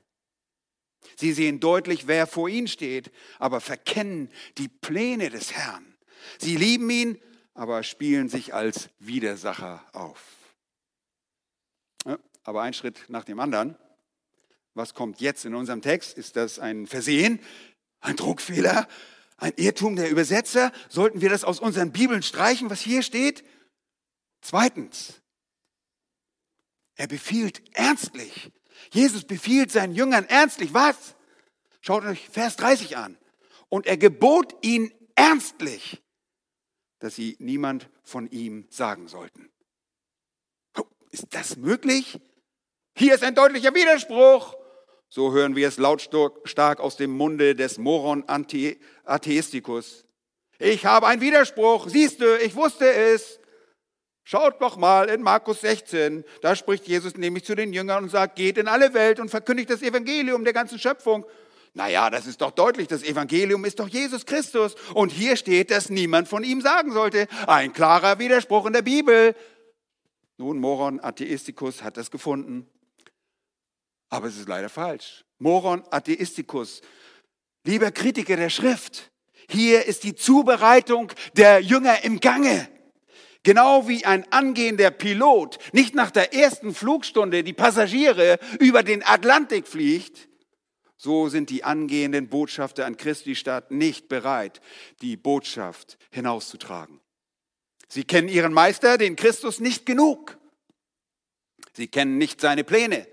[1.16, 5.97] Sie sehen deutlich, wer vor ihnen steht, aber verkennen die Pläne des Herrn.
[6.38, 7.21] Sie lieben ihn,
[7.53, 10.23] aber spielen sich als Widersacher auf.
[12.07, 13.77] Ja, aber ein Schritt nach dem anderen.
[14.75, 16.16] Was kommt jetzt in unserem Text?
[16.16, 17.40] Ist das ein Versehen,
[17.99, 18.87] ein Druckfehler,
[19.37, 20.73] ein Irrtum der Übersetzer?
[20.88, 23.45] Sollten wir das aus unseren Bibeln streichen, was hier steht?
[24.40, 25.21] Zweitens,
[26.95, 28.51] er befiehlt ernstlich.
[28.92, 30.75] Jesus befiehlt seinen Jüngern ernstlich.
[30.75, 31.14] Was?
[31.81, 33.18] Schaut euch Vers 30 an.
[33.68, 36.03] Und er gebot ihnen ernstlich,
[36.99, 39.53] dass sie niemand von ihm sagen sollten.
[41.11, 42.18] Ist das möglich?
[42.97, 44.57] Hier ist ein deutlicher Widerspruch.
[45.14, 48.25] So hören wir es lautstark aus dem Munde des Moron
[49.05, 50.07] Atheisticus.
[50.59, 51.87] Ich habe einen Widerspruch.
[51.90, 53.38] Siehst du, ich wusste es.
[54.25, 56.25] Schaut doch mal in Markus 16.
[56.40, 59.68] Da spricht Jesus nämlich zu den Jüngern und sagt, geht in alle Welt und verkündigt
[59.68, 61.27] das Evangelium der ganzen Schöpfung.
[61.75, 62.88] Naja, das ist doch deutlich.
[62.88, 64.77] Das Evangelium ist doch Jesus Christus.
[64.94, 67.27] Und hier steht, dass niemand von ihm sagen sollte.
[67.46, 69.37] Ein klarer Widerspruch in der Bibel.
[70.38, 72.66] Nun, Moron Atheisticus hat das gefunden.
[74.12, 75.25] Aber es ist leider falsch.
[75.38, 76.83] Moron atheisticus.
[77.64, 79.11] Lieber Kritiker der Schrift,
[79.48, 82.68] hier ist die Zubereitung der Jünger im Gange.
[83.42, 89.66] Genau wie ein angehender Pilot nicht nach der ersten Flugstunde die Passagiere über den Atlantik
[89.66, 90.29] fliegt,
[90.98, 94.61] so sind die angehenden Botschafter an Christi Stadt nicht bereit,
[95.01, 97.01] die Botschaft hinauszutragen.
[97.88, 100.38] Sie kennen ihren Meister, den Christus, nicht genug.
[101.72, 103.07] Sie kennen nicht seine Pläne.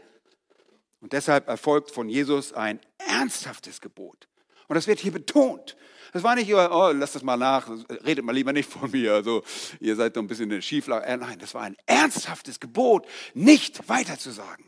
[1.01, 4.27] Und deshalb erfolgt von Jesus ein ernsthaftes Gebot.
[4.67, 5.75] Und das wird hier betont.
[6.11, 7.69] Das war nicht, oh, lass das mal nach,
[8.05, 9.43] redet mal lieber nicht von mir, also
[9.79, 11.05] ihr seid doch ein bisschen in der Schieflage.
[11.05, 14.65] Äh, nein, das war ein ernsthaftes Gebot, nicht weiterzusagen.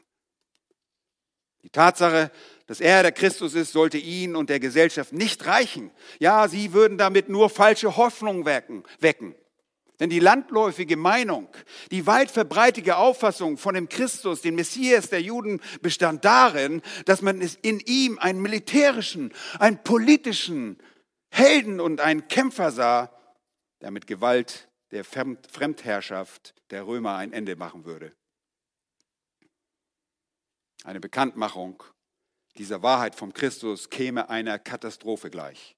[1.63, 2.31] Die Tatsache,
[2.67, 5.91] dass er der Christus ist, sollte ihn und der Gesellschaft nicht reichen.
[6.19, 9.35] Ja, sie würden damit nur falsche Hoffnung wecken.
[10.01, 11.47] Denn die landläufige Meinung,
[11.91, 17.39] die weit verbreitete Auffassung von dem Christus, dem Messias der Juden, bestand darin, dass man
[17.39, 20.81] in ihm einen militärischen, einen politischen
[21.29, 23.15] Helden und einen Kämpfer sah,
[23.81, 28.11] der mit Gewalt der Fremdherrschaft der Römer ein Ende machen würde.
[30.83, 31.83] Eine Bekanntmachung
[32.57, 35.75] dieser Wahrheit vom Christus käme einer Katastrophe gleich.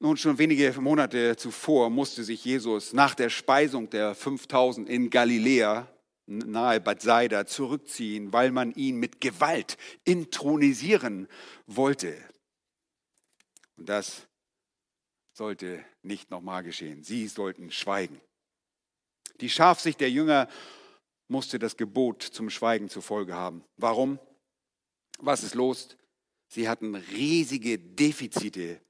[0.00, 5.88] Nun, schon wenige Monate zuvor musste sich Jesus nach der Speisung der 5000 in Galiläa
[6.26, 11.28] nahe Bethsaida zurückziehen, weil man ihn mit Gewalt intronisieren
[11.66, 12.16] wollte.
[13.76, 14.26] Und das
[15.32, 17.02] sollte nicht nochmal geschehen.
[17.02, 18.20] Sie sollten schweigen.
[19.40, 20.48] Die Scharfsicht der Jünger
[21.28, 23.64] musste das Gebot zum Schweigen zur Folge haben.
[23.76, 24.18] Warum?
[25.18, 25.96] Was ist los?
[26.48, 28.80] Sie hatten riesige Defizite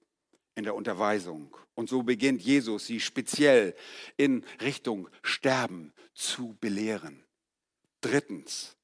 [0.54, 1.56] in der Unterweisung.
[1.74, 3.74] Und so beginnt Jesus, sie speziell
[4.16, 7.24] in Richtung Sterben zu belehren.
[8.00, 8.76] Drittens,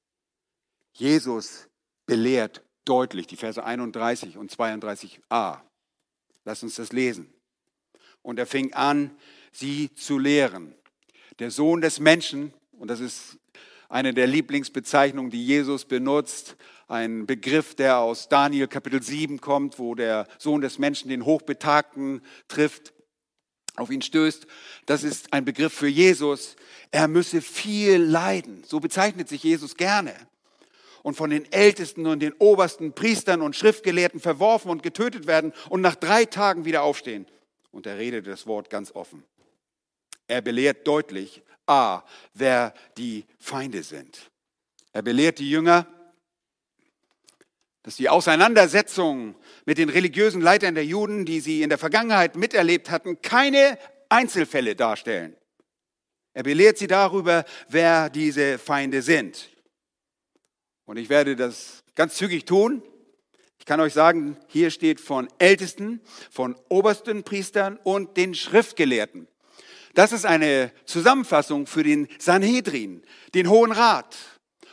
[0.92, 1.68] Jesus
[2.06, 5.61] belehrt deutlich, die Verse 31 und 32a.
[6.44, 7.33] Lass uns das lesen.
[8.22, 9.16] Und er fing an,
[9.52, 10.74] sie zu lehren.
[11.38, 13.38] Der Sohn des Menschen, und das ist
[13.88, 16.56] eine der Lieblingsbezeichnungen, die Jesus benutzt,
[16.90, 22.20] ein Begriff, der aus Daniel Kapitel 7 kommt, wo der Sohn des Menschen den Hochbetagten
[22.48, 22.92] trifft,
[23.76, 24.46] auf ihn stößt.
[24.87, 26.57] Das ist ein Begriff für Jesus.
[26.90, 28.64] Er müsse viel leiden.
[28.66, 30.14] So bezeichnet sich Jesus gerne.
[31.03, 35.81] Und von den Ältesten und den obersten Priestern und Schriftgelehrten verworfen und getötet werden und
[35.81, 37.24] nach drei Tagen wieder aufstehen.
[37.70, 39.22] Und er redet das Wort ganz offen.
[40.26, 42.03] Er belehrt deutlich, a,
[42.35, 44.31] wer die Feinde sind.
[44.92, 45.87] Er belehrt die Jünger,
[47.82, 52.90] dass die Auseinandersetzung mit den religiösen Leitern der Juden, die sie in der Vergangenheit miterlebt
[52.90, 55.36] hatten, keine Einzelfälle darstellen.
[56.34, 59.50] Er belehrt sie darüber, wer diese Feinde sind.
[60.84, 62.82] Und ich werde das ganz zügig tun.
[63.58, 69.28] Ich kann euch sagen, hier steht von Ältesten, von obersten Priestern und den Schriftgelehrten.
[69.94, 73.02] Das ist eine Zusammenfassung für den Sanhedrin,
[73.34, 74.16] den Hohen Rat.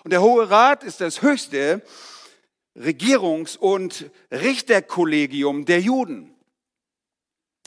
[0.04, 1.82] Und der Hohe Rat ist das höchste
[2.78, 6.34] Regierungs- und Richterkollegium der Juden.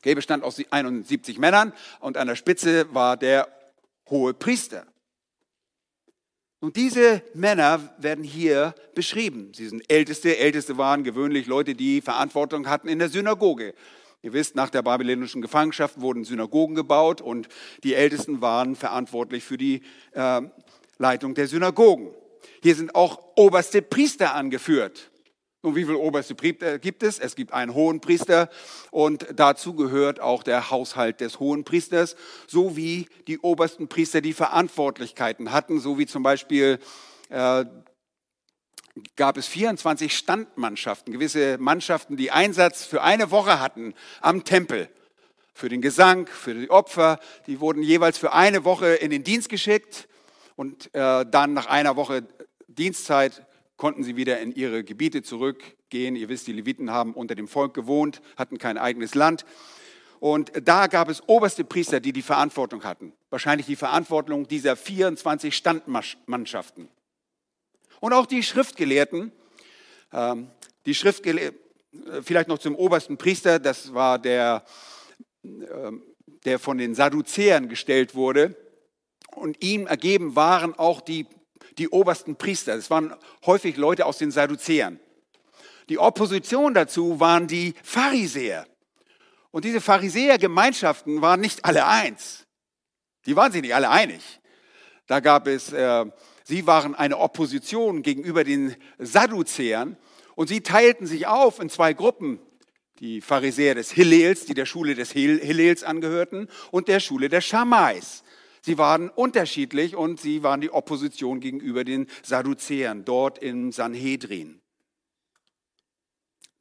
[0.01, 3.49] Okay, bestand aus 71 Männern und an der Spitze war der
[4.09, 4.87] hohe Priester.
[6.61, 9.53] Und diese Männer werden hier beschrieben.
[9.55, 10.37] Sie sind Älteste.
[10.39, 13.75] Älteste waren gewöhnlich Leute, die Verantwortung hatten in der Synagoge.
[14.23, 17.49] Ihr wisst, nach der babylonischen Gefangenschaft wurden Synagogen gebaut und
[17.83, 20.43] die Ältesten waren verantwortlich für die äh,
[20.99, 22.11] Leitung der Synagogen.
[22.63, 25.11] Hier sind auch oberste Priester angeführt.
[25.63, 27.19] Und wie viele oberste Priester gibt es?
[27.19, 28.49] Es gibt einen hohen Priester
[28.91, 35.53] und dazu gehört auch der Haushalt des hohen Priesters, sowie die obersten Priester, die Verantwortlichkeiten
[35.53, 36.79] hatten, so wie zum Beispiel
[37.29, 37.67] äh,
[39.17, 44.89] gab es 24 Standmannschaften, gewisse Mannschaften, die Einsatz für eine Woche hatten am Tempel.
[45.53, 49.51] Für den Gesang, für die Opfer, die wurden jeweils für eine Woche in den Dienst
[49.51, 50.09] geschickt
[50.61, 52.23] und äh, dann nach einer Woche
[52.69, 53.47] Dienstzeit
[53.79, 56.17] konnten sie wieder in ihre Gebiete zurückgehen.
[56.17, 59.47] Ihr wisst, die Leviten haben unter dem Volk gewohnt, hatten kein eigenes Land.
[60.19, 63.15] Und da gab es oberste Priester, die die Verantwortung hatten.
[63.31, 66.91] Wahrscheinlich die Verantwortung dieser 24 Standmannschaften.
[68.01, 69.33] Und auch die Schriftgelehrten,
[70.13, 70.49] ähm,
[70.85, 71.59] die Schriftgelehrten,
[72.13, 74.67] äh, vielleicht noch zum obersten Priester, das war der,
[75.43, 76.03] ähm,
[76.45, 78.55] der von den Sadduzäern gestellt wurde.
[79.35, 81.27] Und ihm ergeben waren auch die
[81.79, 82.77] die obersten Priester.
[82.77, 83.15] Das waren
[83.47, 85.01] häufig Leute aus den Sadduzäern.
[85.89, 88.67] Die Opposition dazu waren die Pharisäer.
[89.51, 92.47] Und diese Pharisäergemeinschaften waren nicht alle eins.
[93.27, 94.21] Die waren sich nicht alle einig.
[95.07, 96.07] Da gab es, äh,
[96.45, 99.97] sie waren eine Opposition gegenüber den Sadduzäern
[100.37, 102.39] und sie teilten sich auf in zwei Gruppen.
[103.01, 108.23] Die Pharisäer des Hillels, die der Schule des Hillels angehörten, und der Schule der Schamais.
[108.63, 114.61] Sie waren unterschiedlich und sie waren die Opposition gegenüber den Sadduzäern dort im Sanhedrin.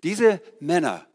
[0.03, 1.05] Diese Männer,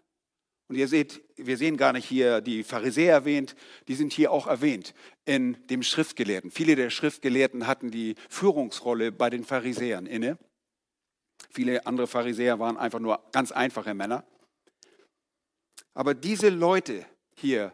[0.68, 3.57] und ihr seht, wir sehen gar nicht hier die Pharisäer erwähnt,
[3.89, 6.51] die sind hier auch erwähnt in dem Schriftgelehrten.
[6.51, 10.39] Viele der Schriftgelehrten hatten die Führungsrolle bei den Pharisäern inne.
[11.51, 14.24] Viele andere Pharisäer waren einfach nur ganz einfache Männer.
[15.95, 17.07] Aber diese Leute
[17.37, 17.72] hier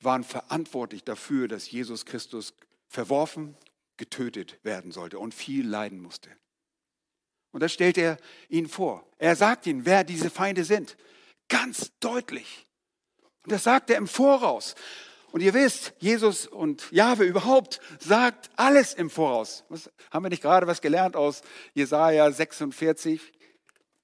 [0.00, 2.54] waren verantwortlich dafür, dass Jesus Christus
[2.88, 3.56] verworfen,
[3.96, 6.30] getötet werden sollte und viel leiden musste.
[7.50, 8.18] Und da stellt er
[8.48, 9.06] ihnen vor.
[9.18, 10.96] Er sagt ihnen, wer diese Feinde sind.
[11.48, 12.66] Ganz deutlich.
[13.42, 14.74] Und das sagt er im Voraus.
[15.32, 19.64] Und ihr wisst, Jesus und Jahwe überhaupt sagt alles im Voraus.
[19.68, 21.42] Was, haben wir nicht gerade was gelernt aus
[21.74, 23.32] Jesaja 46?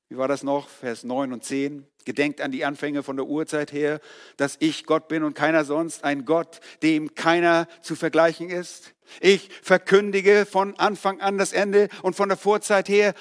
[0.09, 0.69] Wie war das noch?
[0.69, 1.87] Vers 9 und 10.
[2.05, 4.01] Gedenkt an die Anfänge von der Urzeit her,
[4.37, 8.95] dass ich Gott bin und keiner sonst, ein Gott, dem keiner zu vergleichen ist.
[9.21, 13.15] Ich verkündige von Anfang an das Ende und von der Vorzeit her,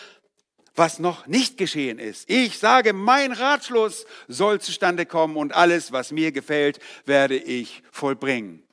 [0.76, 2.30] was noch nicht geschehen ist.
[2.30, 8.64] Ich sage, mein Ratschluss soll zustande kommen und alles, was mir gefällt, werde ich vollbringen.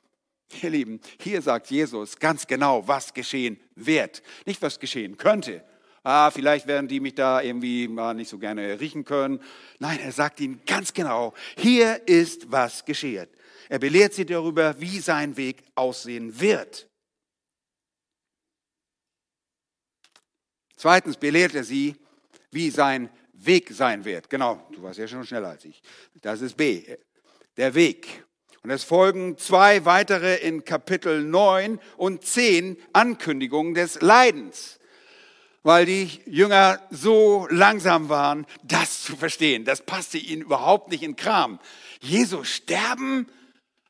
[0.61, 4.21] Ihr Lieben, hier sagt Jesus ganz genau, was geschehen wird.
[4.45, 5.63] Nicht, was geschehen könnte.
[6.03, 9.39] Ah, vielleicht werden die mich da irgendwie mal nicht so gerne riechen können.
[9.79, 13.29] Nein, er sagt ihnen ganz genau, hier ist, was geschieht.
[13.69, 16.89] Er belehrt sie darüber, wie sein Weg aussehen wird.
[20.75, 21.95] Zweitens belehrt er sie,
[22.49, 24.29] wie sein Weg sein wird.
[24.29, 25.81] Genau, du warst ja schon schneller als ich.
[26.21, 26.83] Das ist B,
[27.55, 28.25] der Weg.
[28.63, 34.79] Und es folgen zwei weitere in Kapitel 9 und 10 Ankündigungen des Leidens,
[35.63, 39.65] weil die Jünger so langsam waren, das zu verstehen.
[39.65, 41.59] Das passte ihnen überhaupt nicht in Kram.
[41.99, 43.27] Jesus sterben?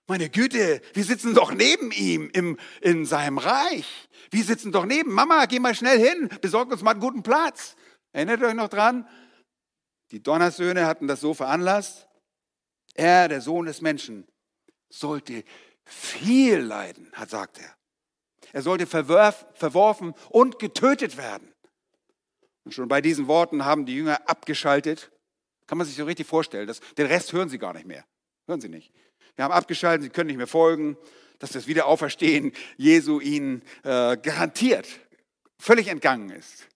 [0.07, 3.87] Meine Güte, wir sitzen doch neben ihm im, in seinem Reich.
[4.29, 5.11] Wir sitzen doch neben.
[5.13, 7.75] Mama, geh mal schnell hin, besorg uns mal einen guten Platz.
[8.11, 9.07] Erinnert euch noch dran?
[10.11, 12.07] Die Donnersöhne hatten das so veranlasst.
[12.95, 14.27] Er, der Sohn des Menschen,
[14.89, 15.45] sollte
[15.85, 17.73] viel leiden, hat sagt er.
[18.51, 21.50] Er sollte verworfen und getötet werden.
[22.63, 25.11] Und schon bei diesen Worten haben die Jünger abgeschaltet.
[25.67, 26.67] Kann man sich so richtig vorstellen.
[26.67, 28.05] Das, den Rest hören sie gar nicht mehr.
[28.47, 28.93] Hören sie nicht.
[29.35, 30.97] Wir haben abgeschaltet, sie können nicht mehr folgen
[31.41, 34.87] dass das Wiederauferstehen Jesu ihnen äh, garantiert
[35.57, 36.67] völlig entgangen ist.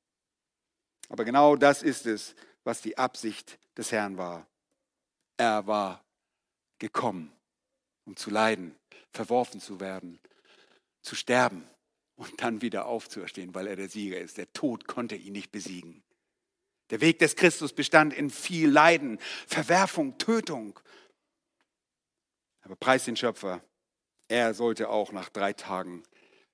[1.08, 4.48] Aber genau das ist es, was die Absicht des Herrn war.
[5.38, 6.04] Er war
[6.80, 7.32] gekommen,
[8.06, 8.76] um zu leiden,
[9.14, 10.20] verworfen zu werden,
[11.04, 11.70] zu sterben
[12.16, 14.38] und dann wieder aufzuerstehen, weil er der Sieger ist.
[14.38, 16.04] Der Tod konnte ihn nicht besiegen.
[16.90, 20.80] Der Weg des Christus bestand in viel Leiden, Verwerfung, Tötung.
[22.62, 23.64] Aber preis den Schöpfer,
[24.28, 26.04] er sollte auch nach drei Tagen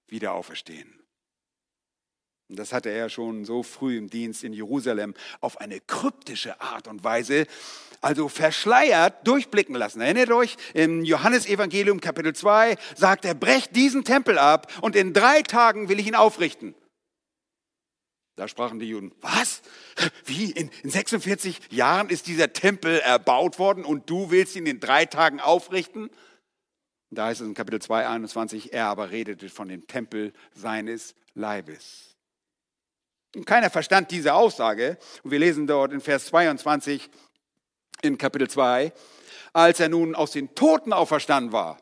[0.08, 1.01] wieder auferstehen.
[2.52, 6.90] Und das hatte er schon so früh im Dienst in Jerusalem auf eine kryptische Art
[6.90, 7.48] und Weise,
[8.02, 10.02] also verschleiert, durchblicken lassen.
[10.02, 15.44] Erinnert euch, im Johannesevangelium Kapitel 2 sagt er, brecht diesen Tempel ab und in drei
[15.44, 16.76] Tagen will ich ihn aufrichten.
[18.36, 19.62] Da sprachen die Juden, was?
[20.26, 20.52] Wie?
[20.52, 25.06] In, in 46 Jahren ist dieser Tempel erbaut worden und du willst ihn in drei
[25.06, 26.10] Tagen aufrichten?
[27.12, 32.11] Da heißt es in Kapitel 2, 21, er aber redete von dem Tempel seines Leibes.
[33.36, 34.98] Und keiner verstand diese Aussage.
[35.24, 37.10] Und wir lesen dort in Vers 22
[38.02, 38.92] in Kapitel 2,
[39.54, 41.78] als er nun aus den Toten auferstanden war,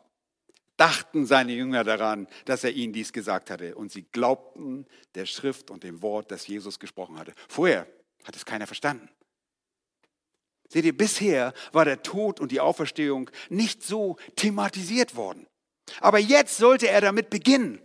[0.78, 3.76] dachten seine Jünger daran, dass er ihnen dies gesagt hatte.
[3.76, 4.86] Und sie glaubten
[5.16, 7.34] der Schrift und dem Wort, das Jesus gesprochen hatte.
[7.47, 7.86] Vorher
[8.24, 9.10] hat es keiner verstanden.
[10.70, 15.47] Seht ihr, bisher war der Tod und die Auferstehung nicht so thematisiert worden.
[16.00, 17.82] Aber jetzt sollte er damit beginnen.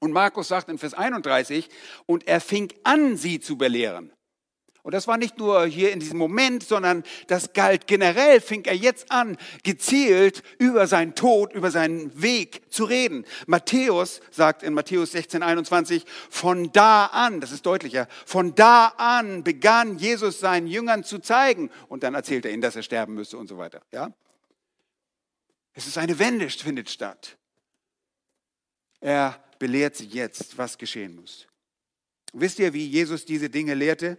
[0.00, 1.68] Und Markus sagt in Vers 31,
[2.06, 4.12] und er fing an, sie zu belehren.
[4.82, 8.74] Und das war nicht nur hier in diesem Moment, sondern das galt generell, fing er
[8.74, 13.26] jetzt an, gezielt über seinen Tod, über seinen Weg zu reden.
[13.46, 19.44] Matthäus sagt in Matthäus 16, 21, von da an, das ist deutlicher, von da an
[19.44, 21.70] begann Jesus seinen Jüngern zu zeigen.
[21.88, 23.82] Und dann erzählt er ihnen, dass er sterben müsse und so weiter.
[23.92, 24.10] Ja?
[25.74, 27.36] Es ist eine Wende, findet statt.
[29.00, 31.46] Er belehrt sie jetzt, was geschehen muss.
[32.32, 34.18] Wisst ihr, wie Jesus diese Dinge lehrte?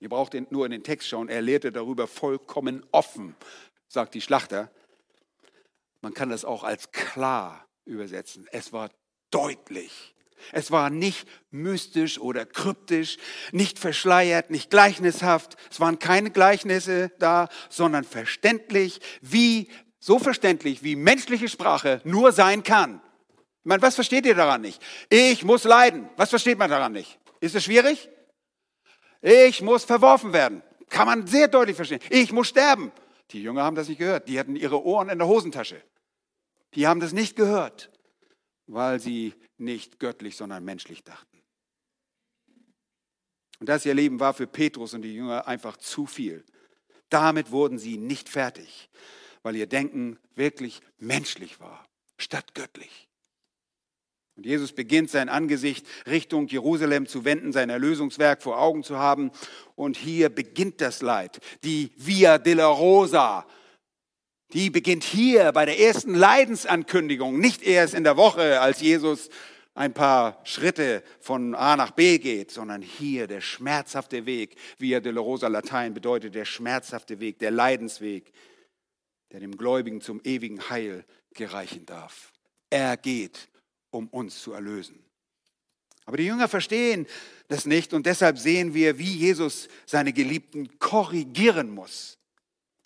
[0.00, 1.28] Ihr braucht nur in den Text schauen.
[1.28, 3.36] Er lehrte darüber vollkommen offen,
[3.88, 4.70] sagt die Schlachter.
[6.00, 8.48] Man kann das auch als klar übersetzen.
[8.50, 8.90] Es war
[9.30, 10.14] deutlich.
[10.52, 13.16] Es war nicht mystisch oder kryptisch,
[13.52, 15.56] nicht verschleiert, nicht gleichnishaft.
[15.70, 19.68] Es waren keine Gleichnisse da, sondern verständlich, wie,
[19.98, 23.00] so verständlich, wie menschliche Sprache nur sein kann.
[23.66, 24.80] Ich meine, was versteht ihr daran nicht?
[25.10, 26.08] Ich muss leiden.
[26.14, 27.18] Was versteht man daran nicht?
[27.40, 28.08] Ist es schwierig?
[29.20, 30.62] Ich muss verworfen werden.
[30.88, 31.98] Kann man sehr deutlich verstehen.
[32.10, 32.92] Ich muss sterben.
[33.32, 34.28] Die Jünger haben das nicht gehört.
[34.28, 35.82] Die hatten ihre Ohren in der Hosentasche.
[36.74, 37.90] Die haben das nicht gehört,
[38.68, 41.42] weil sie nicht göttlich, sondern menschlich dachten.
[43.58, 46.44] Und das ihr Leben war für Petrus und die Jünger einfach zu viel.
[47.08, 48.88] Damit wurden sie nicht fertig,
[49.42, 51.84] weil ihr Denken wirklich menschlich war,
[52.16, 53.08] statt göttlich.
[54.36, 59.30] Und Jesus beginnt sein Angesicht Richtung Jerusalem zu wenden, sein Erlösungswerk vor Augen zu haben.
[59.74, 61.40] Und hier beginnt das Leid.
[61.64, 63.46] Die Via della Rosa,
[64.52, 69.30] die beginnt hier bei der ersten Leidensankündigung, nicht erst in der Woche, als Jesus
[69.74, 75.20] ein paar Schritte von A nach B geht, sondern hier der schmerzhafte Weg, Via della
[75.20, 78.32] Rosa Latein bedeutet der schmerzhafte Weg, der Leidensweg,
[79.32, 82.32] der dem Gläubigen zum ewigen Heil gereichen darf.
[82.70, 83.48] Er geht,
[83.96, 85.02] um uns zu erlösen.
[86.04, 87.06] Aber die Jünger verstehen
[87.48, 92.18] das nicht und deshalb sehen wir, wie Jesus seine Geliebten korrigieren muss.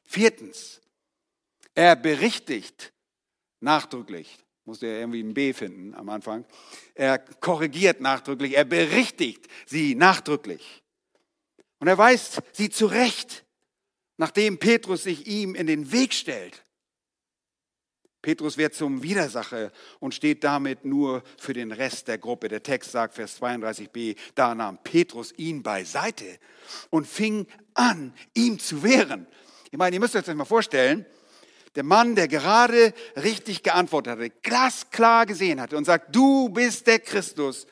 [0.05, 0.81] Viertens,
[1.75, 2.93] er berichtigt
[3.61, 6.45] nachdrücklich, musste er irgendwie ein B finden am Anfang,
[6.95, 10.83] er korrigiert nachdrücklich, er berichtigt sie nachdrücklich.
[11.79, 13.45] Und er weist sie zurecht,
[14.17, 16.63] nachdem Petrus sich ihm in den Weg stellt.
[18.23, 22.49] Petrus wird zum Widersacher und steht damit nur für den Rest der Gruppe.
[22.49, 26.39] Der Text sagt, Vers 32b, da nahm Petrus ihn beiseite
[26.91, 29.27] und fing an, ihm zu wehren.
[29.71, 31.07] Ich meine, ihr müsst euch das mal vorstellen,
[31.77, 36.99] der Mann, der gerade richtig geantwortet hatte, glasklar gesehen hatte und sagt, du bist der
[36.99, 37.67] Christus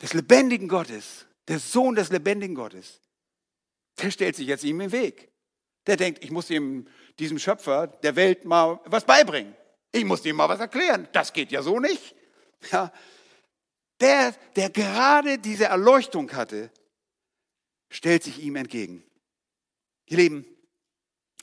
[0.00, 3.00] des lebendigen Gottes, der Sohn des lebendigen Gottes,
[4.00, 5.30] der stellt sich jetzt ihm im Weg.
[5.86, 6.86] Der denkt, ich muss ihm,
[7.18, 9.54] diesem Schöpfer der Welt mal was beibringen.
[9.92, 11.08] Ich muss ihm mal was erklären.
[11.12, 12.14] Das geht ja so nicht.
[12.70, 12.92] Ja.
[14.00, 16.70] Der, der gerade diese Erleuchtung hatte,
[17.90, 19.04] stellt sich ihm entgegen.
[20.06, 20.46] Ihr Lieben,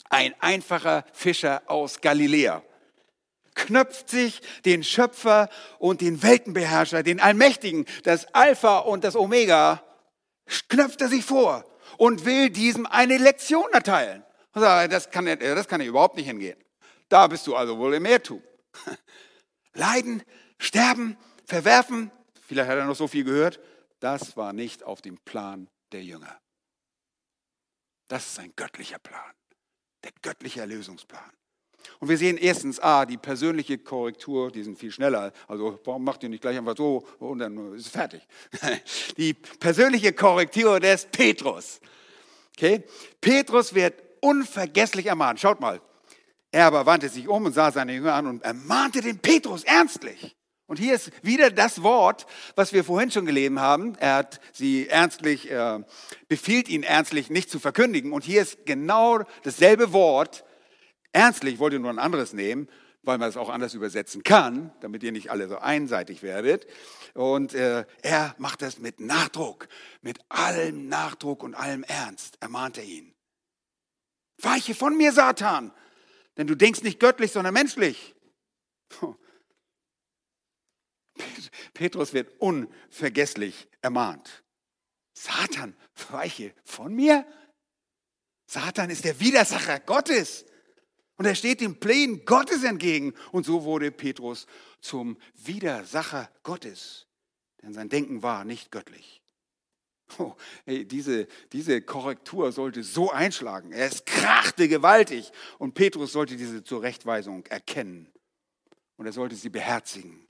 [0.08, 2.62] ein einfacher Fischer aus Galiläa
[3.54, 5.48] knöpft sich den Schöpfer
[5.78, 9.82] und den Weltenbeherrscher, den Allmächtigen, das Alpha und das Omega,
[10.68, 11.64] knöpft er sich vor
[11.98, 14.24] und will diesem eine Lektion erteilen.
[14.52, 16.58] Das kann, das kann überhaupt nicht hingehen.
[17.08, 18.42] Da bist du also wohl im Irrtum.
[19.74, 20.22] Leiden,
[20.58, 22.10] sterben, verwerfen,
[22.46, 23.60] vielleicht hat er noch so viel gehört,
[24.00, 26.38] das war nicht auf dem Plan der Jünger.
[28.08, 29.32] Das ist ein göttlicher Plan,
[30.02, 31.30] der göttliche Erlösungsplan.
[31.98, 35.32] Und wir sehen erstens A, die persönliche Korrektur, die sind viel schneller.
[35.48, 38.26] Also warum macht ihr nicht gleich einfach so und dann ist es fertig.
[39.16, 41.80] Die persönliche Korrektur des Petrus.
[42.56, 42.84] Okay?
[43.20, 45.40] Petrus wird unvergesslich ermahnt.
[45.40, 45.80] Schaut mal.
[46.52, 50.36] Er aber wandte sich um und sah seine Jünger an und ermahnte den Petrus ernstlich.
[50.66, 53.96] Und hier ist wieder das Wort, was wir vorhin schon gelesen haben.
[53.96, 55.80] Er hat sie ernstlich, äh,
[56.28, 58.12] befiehlt ihn ernstlich nicht zu verkündigen.
[58.12, 60.44] Und hier ist genau dasselbe Wort.
[61.12, 62.68] Ernstlich, ich wollte nur ein anderes nehmen,
[63.02, 66.68] weil man es auch anders übersetzen kann, damit ihr nicht alle so einseitig werdet.
[67.14, 69.66] Und äh, er macht das mit Nachdruck,
[70.02, 73.12] mit allem Nachdruck und allem Ernst, ermahnt er ihn.
[74.42, 75.72] Weiche von mir, Satan,
[76.36, 78.14] denn du denkst nicht göttlich, sondern menschlich.
[81.74, 84.42] Petrus wird unvergesslich ermahnt.
[85.12, 85.76] Satan,
[86.10, 87.26] weiche von mir?
[88.46, 90.44] Satan ist der Widersacher Gottes.
[91.16, 93.14] Und er steht den Plänen Gottes entgegen.
[93.30, 94.46] Und so wurde Petrus
[94.80, 97.06] zum Widersacher Gottes.
[97.62, 99.19] Denn sein Denken war nicht göttlich.
[100.18, 100.34] Oh,
[100.64, 103.72] hey, diese, diese Korrektur sollte so einschlagen.
[103.72, 108.10] Es krachte gewaltig und Petrus sollte diese Zurechtweisung erkennen
[108.96, 110.26] und er sollte sie beherzigen.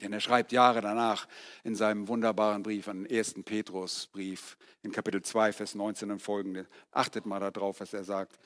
[0.00, 1.26] Denn er schreibt Jahre danach
[1.64, 3.36] in seinem wunderbaren Brief, an 1.
[3.44, 6.66] Petrusbrief in Kapitel 2, Vers 19 und folgende.
[6.90, 8.38] Achtet mal darauf, was er sagt.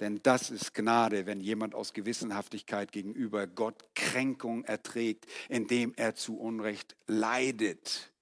[0.00, 6.38] Denn das ist Gnade, wenn jemand aus Gewissenhaftigkeit gegenüber Gott Kränkung erträgt, indem er zu
[6.38, 8.12] Unrecht leidet.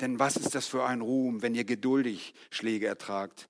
[0.00, 3.48] Denn was ist das für ein Ruhm, wenn ihr geduldig Schläge ertragt,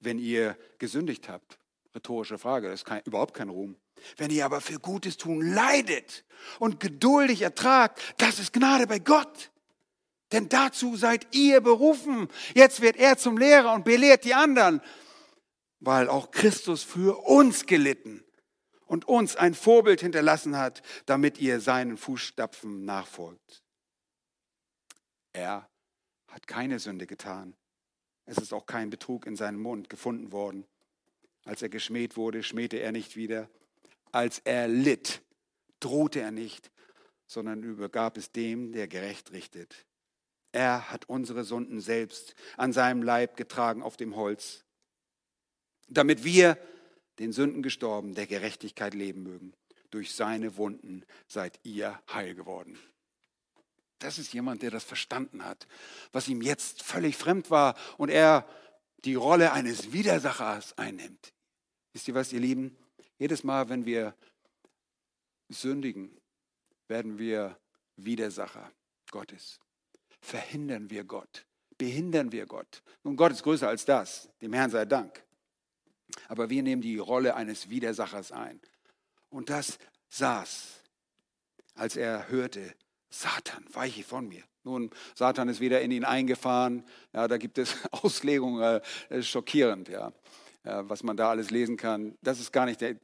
[0.00, 1.58] wenn ihr gesündigt habt?
[1.94, 3.76] Rhetorische Frage, das ist kein, überhaupt kein Ruhm.
[4.16, 6.24] Wenn ihr aber für Gutes tun leidet
[6.58, 9.50] und geduldig ertragt, das ist Gnade bei Gott.
[10.32, 12.28] Denn dazu seid ihr berufen.
[12.54, 14.82] Jetzt wird er zum Lehrer und belehrt die anderen,
[15.80, 18.24] weil auch Christus für uns gelitten
[18.86, 23.62] und uns ein Vorbild hinterlassen hat, damit ihr seinen Fußstapfen nachfolgt.
[25.32, 25.68] Er
[26.36, 27.54] hat keine Sünde getan.
[28.26, 30.66] Es ist auch kein Betrug in seinem Mund gefunden worden.
[31.46, 33.48] Als er geschmäht wurde, schmähte er nicht wieder.
[34.12, 35.22] Als er litt,
[35.80, 36.70] drohte er nicht,
[37.26, 39.86] sondern übergab es dem, der gerecht richtet.
[40.52, 44.66] Er hat unsere Sünden selbst an seinem Leib getragen auf dem Holz,
[45.88, 46.58] damit wir,
[47.18, 49.54] den Sünden gestorben, der Gerechtigkeit leben mögen.
[49.88, 52.78] Durch seine Wunden seid ihr heil geworden.
[53.98, 55.66] Das ist jemand, der das verstanden hat,
[56.12, 58.46] was ihm jetzt völlig fremd war und er
[59.04, 61.32] die Rolle eines Widersachers einnimmt.
[61.92, 62.76] Wisst ihr was, ihr Lieben?
[63.18, 64.14] Jedes Mal, wenn wir
[65.48, 66.20] sündigen,
[66.88, 67.58] werden wir
[67.96, 68.70] Widersacher
[69.10, 69.58] Gottes.
[70.20, 71.46] Verhindern wir Gott.
[71.78, 72.82] Behindern wir Gott.
[73.02, 74.28] Nun, Gott ist größer als das.
[74.40, 75.24] Dem Herrn sei Dank.
[76.28, 78.60] Aber wir nehmen die Rolle eines Widersachers ein.
[79.28, 79.78] Und das
[80.08, 80.82] saß,
[81.74, 82.74] als er hörte,
[83.10, 84.42] Satan, weiche von mir.
[84.64, 86.84] Nun, Satan ist wieder in ihn eingefahren.
[87.12, 90.12] Ja, da gibt es Auslegungen, äh, schockierend, ja,
[90.64, 92.16] äh, was man da alles lesen kann.
[92.20, 92.96] Das ist gar nicht der,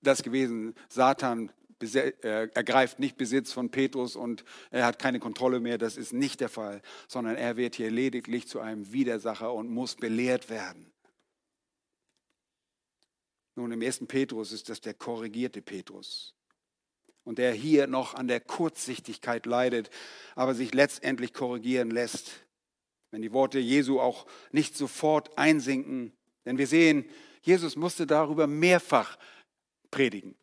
[0.00, 0.74] das gewesen.
[0.88, 1.52] Satan
[1.82, 2.12] äh,
[2.54, 5.76] ergreift nicht Besitz von Petrus und er hat keine Kontrolle mehr.
[5.76, 9.96] Das ist nicht der Fall, sondern er wird hier lediglich zu einem Widersacher und muss
[9.96, 10.90] belehrt werden.
[13.54, 16.34] Nun, im ersten Petrus ist das der korrigierte Petrus
[17.24, 19.90] und der hier noch an der Kurzsichtigkeit leidet,
[20.34, 22.30] aber sich letztendlich korrigieren lässt,
[23.10, 26.12] wenn die Worte Jesu auch nicht sofort einsinken.
[26.44, 27.04] Denn wir sehen,
[27.42, 29.18] Jesus musste darüber mehrfach
[29.90, 30.34] predigen.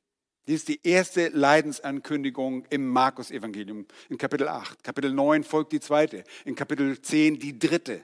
[0.47, 4.81] Dies ist die erste Leidensankündigung im Markus-Evangelium in Kapitel 8.
[4.81, 8.01] Kapitel 9 folgt die zweite, in Kapitel 10 die dritte.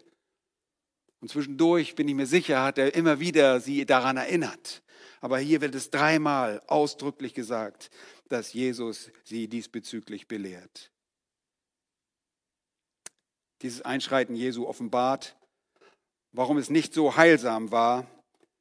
[1.21, 4.83] Und zwischendurch, bin ich mir sicher, hat er immer wieder sie daran erinnert.
[5.21, 7.89] Aber hier wird es dreimal ausdrücklich gesagt,
[8.33, 10.91] dass Jesus sie diesbezüglich belehrt.
[13.61, 15.37] Dieses Einschreiten Jesu offenbart,
[16.31, 18.07] warum es nicht so heilsam war,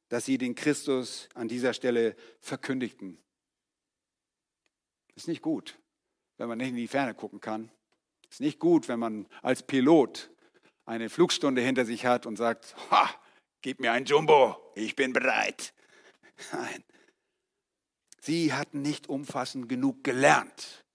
[0.09, 3.17] dass sie den Christus an dieser Stelle verkündigten.
[5.15, 5.79] Ist nicht gut,
[6.37, 7.71] wenn man nicht in die Ferne gucken kann.
[8.29, 10.29] Ist nicht gut, wenn man als Pilot
[10.85, 13.09] eine Flugstunde hinter sich hat und sagt, ha,
[13.61, 15.73] gib mir ein Jumbo, ich bin bereit.
[16.51, 16.83] Nein,
[18.23, 20.85] sie hatten nicht umfassend genug gelernt.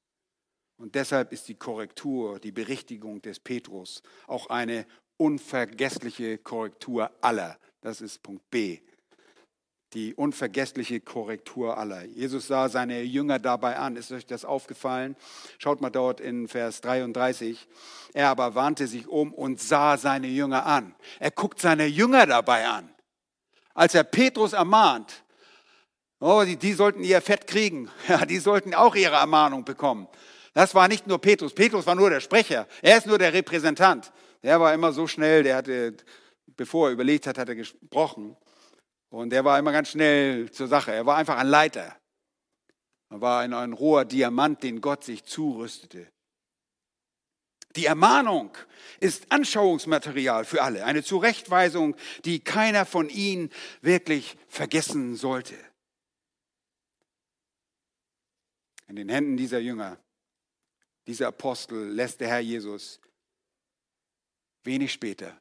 [0.76, 7.58] Und deshalb ist die Korrektur, die Berichtigung des Petrus auch eine unvergessliche Korrektur aller.
[7.80, 8.80] Das ist Punkt B
[9.94, 12.04] die unvergessliche Korrektur aller.
[12.04, 13.96] Jesus sah seine Jünger dabei an.
[13.96, 15.16] Ist euch das aufgefallen?
[15.58, 17.66] Schaut mal dort in Vers 33.
[18.12, 20.94] Er aber wandte sich um und sah seine Jünger an.
[21.20, 22.90] Er guckt seine Jünger dabei an.
[23.72, 25.24] Als er Petrus ermahnt,
[26.20, 27.90] oh, die, die sollten ihr Fett kriegen.
[28.08, 30.08] Ja, die sollten auch ihre Ermahnung bekommen.
[30.54, 31.54] Das war nicht nur Petrus.
[31.54, 32.66] Petrus war nur der Sprecher.
[32.82, 34.12] Er ist nur der Repräsentant.
[34.42, 35.96] Der war immer so schnell, der hatte,
[36.56, 38.36] bevor er überlegt hat, hat er gesprochen.
[39.10, 40.92] Und er war immer ganz schnell zur Sache.
[40.92, 41.96] Er war einfach ein Leiter.
[43.10, 46.06] Er war ein, ein roher Diamant, den Gott sich zurüstete.
[47.76, 48.50] Die Ermahnung
[48.98, 53.50] ist Anschauungsmaterial für alle, eine Zurechtweisung, die keiner von ihnen
[53.82, 55.54] wirklich vergessen sollte.
[58.88, 59.98] In den Händen dieser Jünger,
[61.06, 63.00] dieser Apostel lässt der Herr Jesus
[64.64, 65.40] wenig später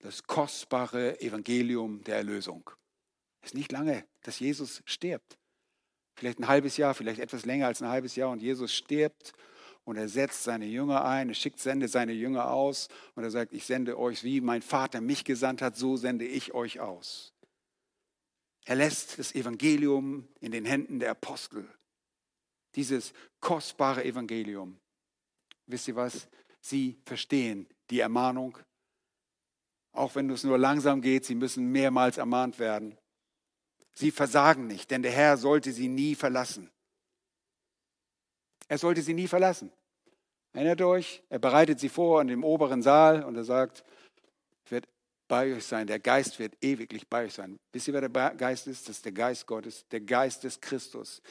[0.00, 2.70] das kostbare Evangelium der Erlösung.
[3.40, 5.38] Es ist nicht lange, dass Jesus stirbt.
[6.14, 9.32] Vielleicht ein halbes Jahr, vielleicht etwas länger als ein halbes Jahr und Jesus stirbt
[9.84, 13.52] und er setzt seine Jünger ein, er schickt, sendet seine Jünger aus und er sagt,
[13.52, 17.32] ich sende euch, wie mein Vater mich gesandt hat, so sende ich euch aus.
[18.64, 21.68] Er lässt das Evangelium in den Händen der Apostel.
[22.76, 24.78] Dieses kostbare Evangelium.
[25.66, 26.28] Wisst ihr was?
[26.60, 28.58] Sie verstehen die Ermahnung,
[29.96, 32.98] auch wenn es nur langsam geht, sie müssen mehrmals ermahnt werden.
[33.94, 36.70] Sie versagen nicht, denn der Herr sollte sie nie verlassen.
[38.68, 39.72] Er sollte sie nie verlassen.
[40.52, 43.84] Erinnert euch, er bereitet sie vor in dem oberen Saal und er sagt,
[45.28, 47.58] bei euch sein, der Geist wird ewiglich bei euch sein.
[47.72, 48.88] Wisst ihr, wer der Geist ist?
[48.88, 51.22] Das ist der Geist Gottes, der Geist des Christus.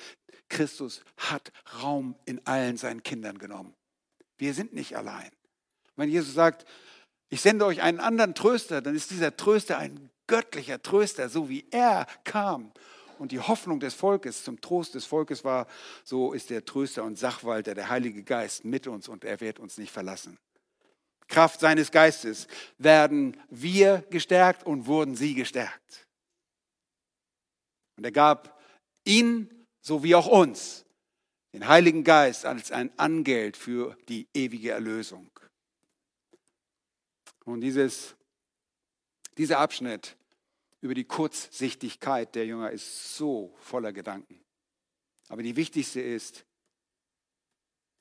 [0.50, 3.74] Christus hat Raum in allen seinen Kindern genommen.
[4.38, 5.30] Wir sind nicht allein.
[5.96, 6.66] Wenn Jesus sagt,
[7.30, 11.66] ich sende euch einen anderen Tröster, dann ist dieser Tröster ein göttlicher Tröster, so wie
[11.72, 12.72] er kam.
[13.18, 15.68] Und die Hoffnung des Volkes zum Trost des Volkes war,
[16.04, 19.78] so ist der Tröster und Sachwalter, der Heilige Geist mit uns und er wird uns
[19.78, 20.38] nicht verlassen.
[21.28, 22.48] Kraft seines Geistes
[22.78, 26.08] werden wir gestärkt und wurden sie gestärkt.
[27.98, 28.62] Und er gab
[29.04, 30.86] ihnen sowie auch uns
[31.54, 35.32] den Heiligen Geist als ein Angeld für die ewige Erlösung.
[37.46, 38.16] Und dieses,
[39.38, 40.18] dieser Abschnitt
[40.82, 44.44] über die Kurzsichtigkeit der Jünger ist so voller Gedanken.
[45.30, 46.46] Aber die wichtigste ist,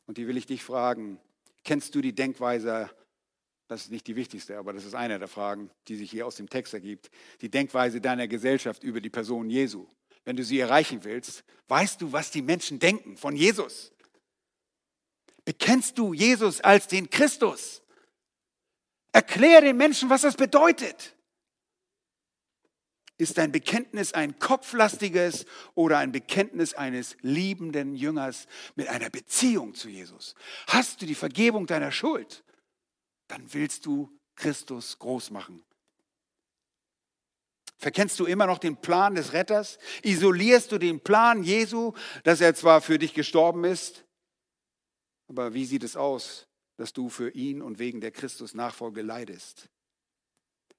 [0.07, 1.21] und die will ich dich fragen,
[1.63, 2.91] kennst du die Denkweise,
[3.69, 6.37] das ist nicht die wichtigste, aber das ist eine der Fragen, die sich hier aus
[6.37, 7.11] dem Text ergibt,
[7.41, 9.87] die Denkweise deiner Gesellschaft über die Person Jesu.
[10.25, 13.93] Wenn du sie erreichen willst, weißt du, was die Menschen denken von Jesus?
[15.45, 17.83] Bekennst du Jesus als den Christus?
[19.13, 21.15] Erklär den Menschen, was das bedeutet.
[23.17, 29.89] Ist dein Bekenntnis ein kopflastiges oder ein Bekenntnis eines liebenden Jüngers mit einer Beziehung zu
[29.89, 30.35] Jesus?
[30.67, 32.43] Hast du die Vergebung deiner Schuld?
[33.29, 35.65] Dann willst du Christus groß machen.
[37.79, 39.79] Verkennst du immer noch den Plan des Retters?
[40.03, 44.05] Isolierst du den Plan Jesu, dass er zwar für dich gestorben ist,
[45.29, 46.47] aber wie sieht es aus,
[46.77, 49.69] dass du für ihn und wegen der Christus-Nachfolge leidest?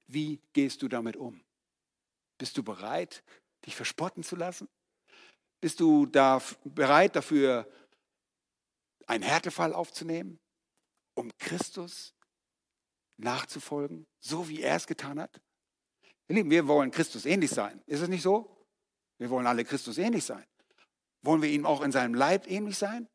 [0.08, 1.44] Wie gehst du damit um?
[2.38, 3.24] Bist du bereit,
[3.66, 4.68] dich verspotten zu lassen?
[5.62, 7.68] Bist du da bereit dafür,
[9.08, 10.40] einen Härtefall aufzunehmen,
[11.14, 12.14] um Christus
[13.18, 15.42] nachzufolgen, so wie er es getan hat?
[16.28, 17.82] Wir wollen Christus ähnlich sein.
[17.86, 18.68] Ist es nicht so?
[19.18, 20.46] Wir wollen alle Christus ähnlich sein.
[21.22, 23.08] Wollen wir ihm auch in seinem Leib ähnlich sein?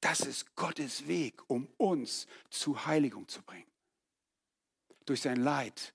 [0.00, 3.70] Das ist Gottes Weg, um uns zu Heiligung zu bringen.
[5.04, 5.94] Durch sein Leid,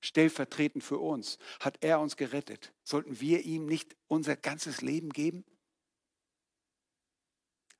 [0.00, 2.72] stellvertretend für uns, hat er uns gerettet.
[2.82, 5.44] Sollten wir ihm nicht unser ganzes Leben geben?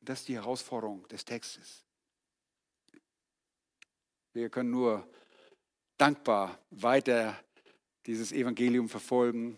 [0.01, 1.84] Das ist die Herausforderung des Textes.
[4.35, 5.09] Wir können nur
[5.97, 7.39] dankbar weiter
[8.05, 9.57] dieses Evangelium verfolgen,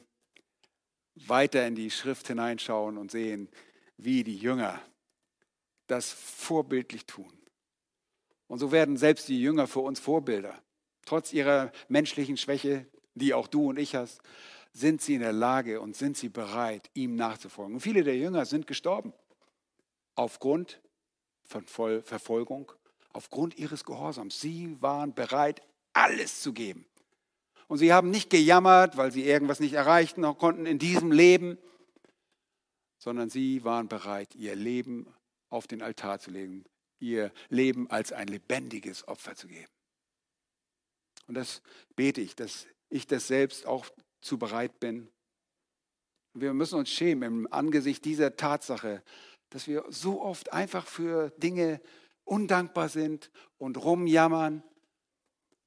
[1.15, 3.49] weiter in die Schrift hineinschauen und sehen,
[3.97, 4.79] wie die Jünger
[5.87, 7.33] das vorbildlich tun.
[8.49, 10.63] Und so werden selbst die Jünger für uns Vorbilder.
[11.07, 14.21] Trotz ihrer menschlichen Schwäche, die auch du und ich hast,
[14.75, 17.77] sind sie in der Lage und sind sie bereit, ihm nachzufolgen.
[17.77, 19.15] Und viele der Jünger sind gestorben
[20.17, 20.83] aufgrund
[21.45, 22.73] von Verfolgung,
[23.17, 24.41] aufgrund ihres Gehorsams.
[24.41, 25.63] Sie waren bereit,
[25.93, 26.87] alles zu geben.
[27.67, 31.59] Und sie haben nicht gejammert, weil sie irgendwas nicht erreichten konnten in diesem Leben,
[32.99, 35.13] sondern sie waren bereit, ihr Leben
[35.49, 36.65] auf den Altar zu legen,
[37.01, 39.73] ihr Leben als ein lebendiges Opfer zu geben.
[41.27, 41.63] Und das
[41.97, 43.87] bete ich, dass ich das selbst auch
[44.21, 45.09] zu bereit bin.
[46.35, 49.03] Wir müssen uns schämen im Angesicht dieser Tatsache,
[49.51, 51.81] dass wir so oft einfach für Dinge
[52.27, 54.63] undankbar sind und rumjammern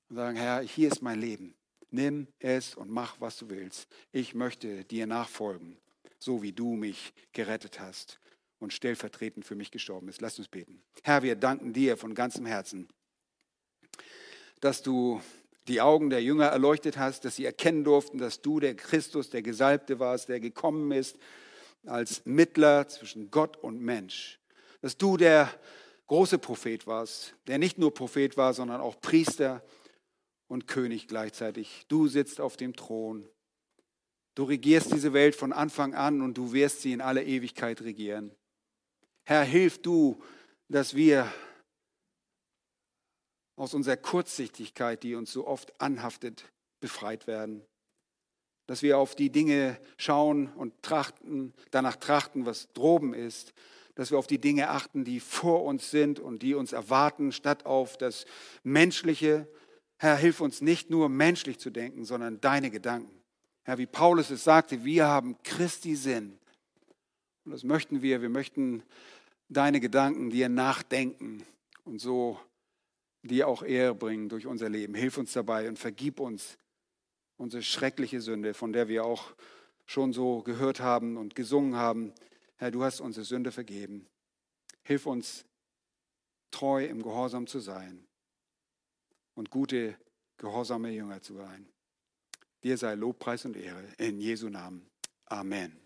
[0.09, 1.55] und sagen, Herr, hier ist mein Leben.
[1.89, 3.87] Nimm es und mach, was du willst.
[4.11, 5.79] Ich möchte dir nachfolgen,
[6.19, 8.19] so wie du mich gerettet hast
[8.59, 10.21] und stellvertretend für mich gestorben bist.
[10.21, 10.83] Lass uns beten.
[11.03, 12.87] Herr, wir danken dir von ganzem Herzen,
[14.59, 15.21] dass du
[15.67, 19.41] die Augen der Jünger erleuchtet hast, dass sie erkennen durften, dass du der Christus, der
[19.41, 21.17] Gesalbte warst, der gekommen ist
[21.85, 24.39] als Mittler zwischen Gott und Mensch.
[24.81, 25.51] Dass du der
[26.09, 29.63] große Prophet warst, der nicht nur Prophet war, sondern auch Priester
[30.47, 31.85] und König gleichzeitig.
[31.87, 33.29] Du sitzt auf dem Thron.
[34.33, 38.35] Du regierst diese Welt von Anfang an und du wirst sie in alle Ewigkeit regieren.
[39.23, 40.19] Herr, hilf du,
[40.67, 41.31] dass wir
[43.55, 46.45] aus unserer Kurzsichtigkeit, die uns so oft anhaftet,
[46.79, 47.63] befreit werden.
[48.65, 53.53] Dass wir auf die Dinge schauen und trachten, danach trachten, was droben ist.
[53.95, 57.65] Dass wir auf die Dinge achten, die vor uns sind und die uns erwarten, statt
[57.65, 58.25] auf das
[58.63, 59.47] Menschliche,
[59.97, 63.21] Herr, hilf uns nicht nur menschlich zu denken, sondern deine Gedanken.
[63.63, 66.39] Herr, wie Paulus es sagte, wir haben Christi Sinn.
[67.43, 68.21] Und das möchten wir.
[68.21, 68.83] Wir möchten
[69.49, 71.43] deine Gedanken dir nachdenken
[71.83, 72.39] und so
[73.23, 74.93] dir auch Ehre bringen durch unser Leben.
[74.93, 76.57] Hilf uns dabei und vergib uns
[77.37, 79.33] unsere schreckliche Sünde, von der wir auch
[79.85, 82.13] schon so gehört haben und gesungen haben.
[82.59, 84.05] Herr, du hast unsere Sünde vergeben.
[84.83, 85.45] Hilf uns,
[86.51, 88.05] treu im Gehorsam zu sein
[89.33, 89.97] und gute,
[90.35, 91.69] gehorsame Jünger zu sein.
[92.61, 94.89] Dir sei Lobpreis und Ehre in Jesu Namen.
[95.25, 95.79] Amen.